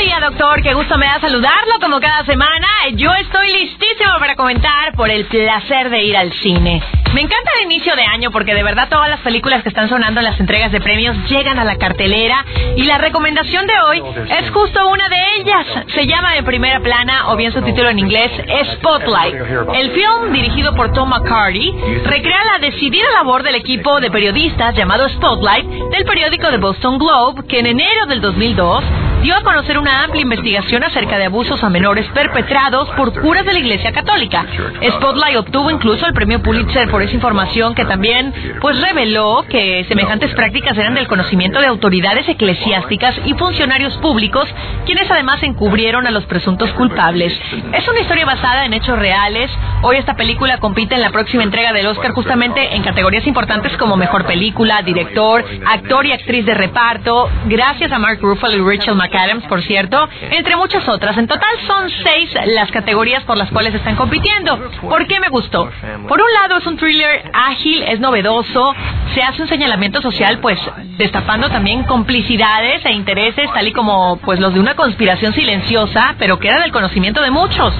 Buen 0.06 0.20
día, 0.20 0.28
doctor. 0.30 0.62
Qué 0.62 0.72
gusto 0.72 0.96
me 0.98 1.06
da 1.06 1.18
saludarlo 1.20 1.80
como 1.80 1.98
cada 1.98 2.24
semana. 2.24 2.68
Yo 2.94 3.12
estoy 3.14 3.48
listísimo 3.54 4.12
para 4.20 4.36
comentar 4.36 4.92
por 4.92 5.10
el 5.10 5.24
placer 5.24 5.90
de 5.90 6.04
ir 6.04 6.16
al 6.16 6.32
cine. 6.32 6.80
Me 7.12 7.22
encanta 7.22 7.50
el 7.58 7.64
inicio 7.64 7.96
de 7.96 8.04
año 8.04 8.30
porque 8.30 8.54
de 8.54 8.62
verdad 8.62 8.88
todas 8.88 9.10
las 9.10 9.18
películas 9.20 9.64
que 9.64 9.68
están 9.68 9.88
sonando 9.88 10.20
en 10.20 10.26
las 10.26 10.38
entregas 10.38 10.70
de 10.70 10.80
premios 10.80 11.16
llegan 11.28 11.58
a 11.58 11.64
la 11.64 11.76
cartelera 11.76 12.44
y 12.76 12.84
la 12.84 12.98
recomendación 12.98 13.66
de 13.66 13.72
hoy 13.80 14.02
es 14.28 14.48
justo 14.52 14.86
una 14.86 15.08
de 15.08 15.16
ellas. 15.40 15.66
Se 15.92 16.06
llama 16.06 16.34
De 16.34 16.44
Primera 16.44 16.78
Plana 16.78 17.32
o 17.32 17.36
bien 17.36 17.52
su 17.52 17.60
título 17.62 17.88
en 17.88 17.98
inglés 17.98 18.30
Spotlight. 18.74 19.34
El 19.74 19.90
film, 19.90 20.32
dirigido 20.32 20.72
por 20.76 20.92
Tom 20.92 21.08
McCarty, 21.08 21.72
recrea 22.04 22.44
la 22.44 22.58
decidida 22.60 23.10
labor 23.12 23.42
del 23.42 23.56
equipo 23.56 23.98
de 23.98 24.12
periodistas 24.12 24.76
llamado 24.76 25.08
Spotlight 25.08 25.66
del 25.66 26.04
periódico 26.04 26.48
The 26.48 26.58
Boston 26.58 26.96
Globe 26.98 27.42
que 27.48 27.58
en 27.58 27.66
enero 27.66 28.06
del 28.06 28.20
2002 28.20 28.84
dio 29.22 29.34
a 29.34 29.42
conocer 29.42 29.78
una 29.78 30.04
amplia 30.04 30.22
investigación 30.22 30.84
acerca 30.84 31.18
de 31.18 31.24
abusos 31.24 31.62
a 31.64 31.70
menores 31.70 32.06
perpetrados 32.12 32.88
por 32.90 33.18
curas 33.20 33.44
de 33.44 33.52
la 33.54 33.58
Iglesia 33.58 33.92
Católica. 33.92 34.46
Spotlight 34.88 35.36
obtuvo 35.36 35.70
incluso 35.70 36.06
el 36.06 36.12
premio 36.12 36.42
Pulitzer 36.42 36.88
por 36.90 37.02
esa 37.02 37.14
información 37.14 37.74
que 37.74 37.84
también 37.84 38.32
pues 38.60 38.80
reveló 38.80 39.44
que 39.48 39.84
semejantes 39.88 40.32
prácticas 40.34 40.76
eran 40.78 40.94
del 40.94 41.08
conocimiento 41.08 41.60
de 41.60 41.66
autoridades 41.66 42.28
eclesiásticas 42.28 43.14
y 43.24 43.34
funcionarios 43.34 43.96
públicos, 43.98 44.48
quienes 44.84 45.10
además 45.10 45.42
encubrieron 45.42 46.06
a 46.06 46.10
los 46.10 46.24
presuntos 46.26 46.70
culpables. 46.72 47.32
Es 47.72 47.88
una 47.88 48.00
historia 48.00 48.26
basada 48.26 48.64
en 48.64 48.74
hechos 48.74 48.98
reales. 48.98 49.50
Hoy 49.82 49.96
esta 49.96 50.14
película 50.14 50.58
compite 50.58 50.94
en 50.94 51.00
la 51.00 51.10
próxima 51.10 51.42
entrega 51.42 51.72
del 51.72 51.86
Oscar 51.86 52.12
justamente 52.12 52.76
en 52.76 52.82
categorías 52.82 53.26
importantes 53.26 53.76
como 53.76 53.96
mejor 53.96 54.24
película, 54.24 54.82
director, 54.82 55.44
actor 55.66 56.06
y 56.06 56.12
actriz 56.12 56.46
de 56.46 56.54
reparto, 56.54 57.28
gracias 57.46 57.90
a 57.90 57.98
Mark 57.98 58.18
Ruffalo 58.20 58.56
y 58.56 58.76
Rachel 58.76 58.94
McAdams 58.94 59.15
Adams, 59.16 59.44
por 59.44 59.62
cierto, 59.62 60.08
entre 60.30 60.56
muchas 60.56 60.88
otras. 60.88 61.16
En 61.16 61.26
total 61.26 61.50
son 61.66 61.90
seis 62.04 62.30
las 62.46 62.70
categorías 62.70 63.24
por 63.24 63.36
las 63.36 63.50
cuales 63.50 63.74
están 63.74 63.96
compitiendo. 63.96 64.58
¿Por 64.82 65.06
qué 65.06 65.20
me 65.20 65.28
gustó? 65.28 65.70
Por 66.08 66.20
un 66.20 66.32
lado 66.32 66.58
es 66.58 66.66
un 66.66 66.76
thriller 66.76 67.30
ágil, 67.32 67.82
es 67.82 68.00
novedoso, 68.00 68.74
se 69.14 69.22
hace 69.22 69.42
un 69.42 69.48
señalamiento 69.48 70.00
social, 70.02 70.38
pues 70.40 70.58
destapando 70.98 71.48
también 71.48 71.84
complicidades 71.84 72.84
e 72.84 72.92
intereses, 72.92 73.50
tal 73.52 73.68
y 73.68 73.72
como 73.72 74.18
pues 74.18 74.40
los 74.40 74.54
de 74.54 74.60
una 74.60 74.74
conspiración 74.74 75.32
silenciosa, 75.32 76.14
pero 76.18 76.38
que 76.38 76.48
era 76.48 76.60
del 76.60 76.72
conocimiento 76.72 77.22
de 77.22 77.30
muchos. 77.30 77.72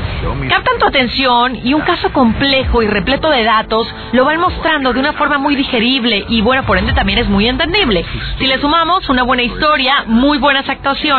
Captan 0.49 0.79
tu 0.79 0.87
atención 0.87 1.61
y 1.65 1.75
un 1.75 1.83
caso 1.83 2.13
complejo 2.13 2.83
y 2.83 2.87
repleto 2.87 3.31
de 3.31 3.45
datos 3.45 3.87
lo 4.13 4.25
van 4.25 4.41
mostrando 4.41 4.93
de 4.93 5.01
una 5.01 5.13
forma 5.13 5.39
muy 5.39 5.57
digerible 5.57 6.25
y 6.29 6.41
bueno, 6.41 6.65
por 6.65 6.79
ende 6.79 6.93
también 6.93 7.19
es 7.19 7.29
muy 7.29 7.49
entendible. 7.49 8.05
Si 8.39 8.47
le 8.47 8.61
sumamos 8.61 9.09
una 9.09 9.23
buena 9.23 9.43
historia, 9.43 10.05
muy 10.07 10.39
buenas 10.39 10.69
actuaciones, 10.69 11.16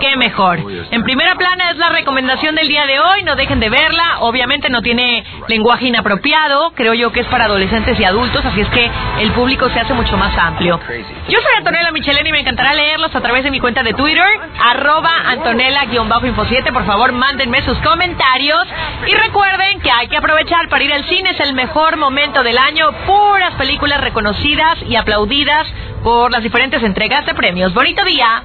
qué 0.00 0.16
mejor. 0.16 0.60
En 0.90 1.02
primera 1.02 1.34
plana 1.34 1.70
es 1.70 1.76
la 1.76 1.88
recomendación 1.90 2.54
del 2.54 2.68
día 2.68 2.86
de 2.86 3.00
hoy, 3.00 3.22
no 3.24 3.36
dejen 3.36 3.60
de 3.60 3.68
verla. 3.68 4.18
Obviamente 4.20 4.70
no 4.70 4.82
tiene 4.82 5.24
lenguaje 5.48 5.86
inapropiado, 5.86 6.72
creo 6.74 6.94
yo 6.94 7.12
que 7.12 7.20
es 7.20 7.26
para 7.26 7.44
adolescentes 7.44 7.98
y 7.98 8.04
adultos, 8.04 8.44
así 8.44 8.60
es 8.60 8.68
que 8.68 8.90
el 9.20 9.30
público 9.32 9.68
se 9.70 9.80
hace 9.80 9.94
mucho 9.94 10.16
más 10.16 10.36
amplio. 10.38 10.80
Yo 11.28 11.38
soy 11.40 11.56
Antonella 11.58 11.90
Michelena 11.92 12.28
y 12.28 12.32
me 12.32 12.40
encantará 12.40 12.74
leerlos 12.74 13.14
a 13.14 13.20
través 13.20 13.44
de 13.44 13.50
mi 13.50 13.60
cuenta 13.60 13.82
de 13.82 13.94
Twitter, 13.94 14.26
arroba 14.60 15.10
Antonella-info7. 15.28 16.72
Por 16.72 16.86
favor, 16.86 17.12
mándenme 17.12 17.62
sus 17.62 17.78
comentarios 17.78 18.66
y 19.06 19.14
recuerden 19.14 19.80
que 19.80 19.90
hay 19.90 20.08
que 20.08 20.16
aprovechar 20.16 20.68
para 20.68 20.84
ir 20.84 20.92
al 20.92 21.04
cine, 21.04 21.30
es 21.30 21.40
el 21.40 21.54
mejor 21.54 21.96
momento 21.96 22.42
del 22.42 22.58
año, 22.58 22.90
puras 23.06 23.54
películas 23.54 24.00
reconocidas 24.00 24.78
y 24.88 24.96
aplaudidas 24.96 25.66
por 26.02 26.30
las 26.30 26.42
diferentes 26.42 26.82
entregas 26.82 27.26
de 27.26 27.34
premios. 27.34 27.74
Bonito 27.74 28.04
día. 28.04 28.42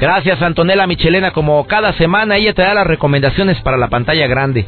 Gracias, 0.00 0.40
Antonella 0.40 0.86
Michelena. 0.86 1.32
Como 1.32 1.66
cada 1.66 1.92
semana, 1.92 2.38
ella 2.38 2.54
te 2.54 2.62
da 2.62 2.72
las 2.72 2.86
recomendaciones 2.86 3.60
para 3.60 3.76
la 3.76 3.88
pantalla 3.88 4.26
grande. 4.26 4.64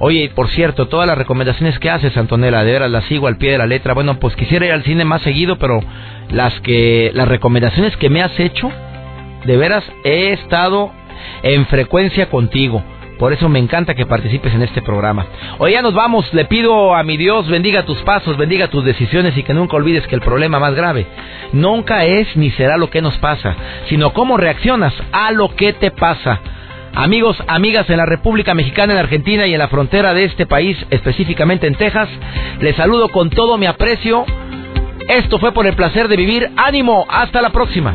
Oye, 0.00 0.32
por 0.34 0.48
cierto, 0.48 0.88
todas 0.88 1.06
las 1.06 1.16
recomendaciones 1.16 1.78
que 1.78 1.88
haces, 1.88 2.16
Antonella, 2.16 2.64
de 2.64 2.72
veras 2.72 2.90
las 2.90 3.04
sigo 3.04 3.28
al 3.28 3.36
pie 3.36 3.52
de 3.52 3.58
la 3.58 3.66
letra. 3.66 3.94
Bueno, 3.94 4.18
pues 4.18 4.34
quisiera 4.34 4.66
ir 4.66 4.72
al 4.72 4.82
cine 4.82 5.04
más 5.04 5.22
seguido, 5.22 5.56
pero 5.56 5.78
las 6.30 6.58
que 6.62 7.12
las 7.14 7.28
recomendaciones 7.28 7.96
que 7.96 8.10
me 8.10 8.22
has 8.22 8.36
hecho, 8.40 8.72
de 9.44 9.56
veras 9.56 9.84
he 10.02 10.32
estado 10.32 10.90
en 11.44 11.64
frecuencia 11.66 12.28
contigo. 12.28 12.82
Por 13.22 13.32
eso 13.32 13.48
me 13.48 13.60
encanta 13.60 13.94
que 13.94 14.04
participes 14.04 14.52
en 14.52 14.62
este 14.62 14.82
programa. 14.82 15.24
Hoy 15.58 15.74
ya 15.74 15.80
nos 15.80 15.94
vamos. 15.94 16.34
Le 16.34 16.44
pido 16.46 16.92
a 16.92 17.04
mi 17.04 17.16
Dios 17.16 17.48
bendiga 17.48 17.84
tus 17.84 18.02
pasos, 18.02 18.36
bendiga 18.36 18.66
tus 18.66 18.84
decisiones 18.84 19.38
y 19.38 19.44
que 19.44 19.54
nunca 19.54 19.76
olvides 19.76 20.08
que 20.08 20.16
el 20.16 20.20
problema 20.20 20.58
más 20.58 20.74
grave 20.74 21.06
nunca 21.52 22.04
es 22.04 22.36
ni 22.36 22.50
será 22.50 22.76
lo 22.76 22.90
que 22.90 23.00
nos 23.00 23.16
pasa, 23.18 23.54
sino 23.88 24.12
cómo 24.12 24.38
reaccionas 24.38 24.92
a 25.12 25.30
lo 25.30 25.54
que 25.54 25.72
te 25.72 25.92
pasa. 25.92 26.40
Amigos, 26.96 27.40
amigas 27.46 27.88
en 27.90 27.98
la 27.98 28.06
República 28.06 28.54
Mexicana, 28.54 28.94
en 28.94 28.98
Argentina 28.98 29.46
y 29.46 29.52
en 29.52 29.60
la 29.60 29.68
frontera 29.68 30.14
de 30.14 30.24
este 30.24 30.44
país, 30.44 30.76
específicamente 30.90 31.68
en 31.68 31.76
Texas, 31.76 32.08
les 32.58 32.74
saludo 32.74 33.08
con 33.10 33.30
todo 33.30 33.56
mi 33.56 33.66
aprecio. 33.66 34.24
Esto 35.06 35.38
fue 35.38 35.52
por 35.52 35.68
el 35.68 35.76
placer 35.76 36.08
de 36.08 36.16
vivir. 36.16 36.50
Ánimo, 36.56 37.06
hasta 37.08 37.40
la 37.40 37.50
próxima. 37.50 37.94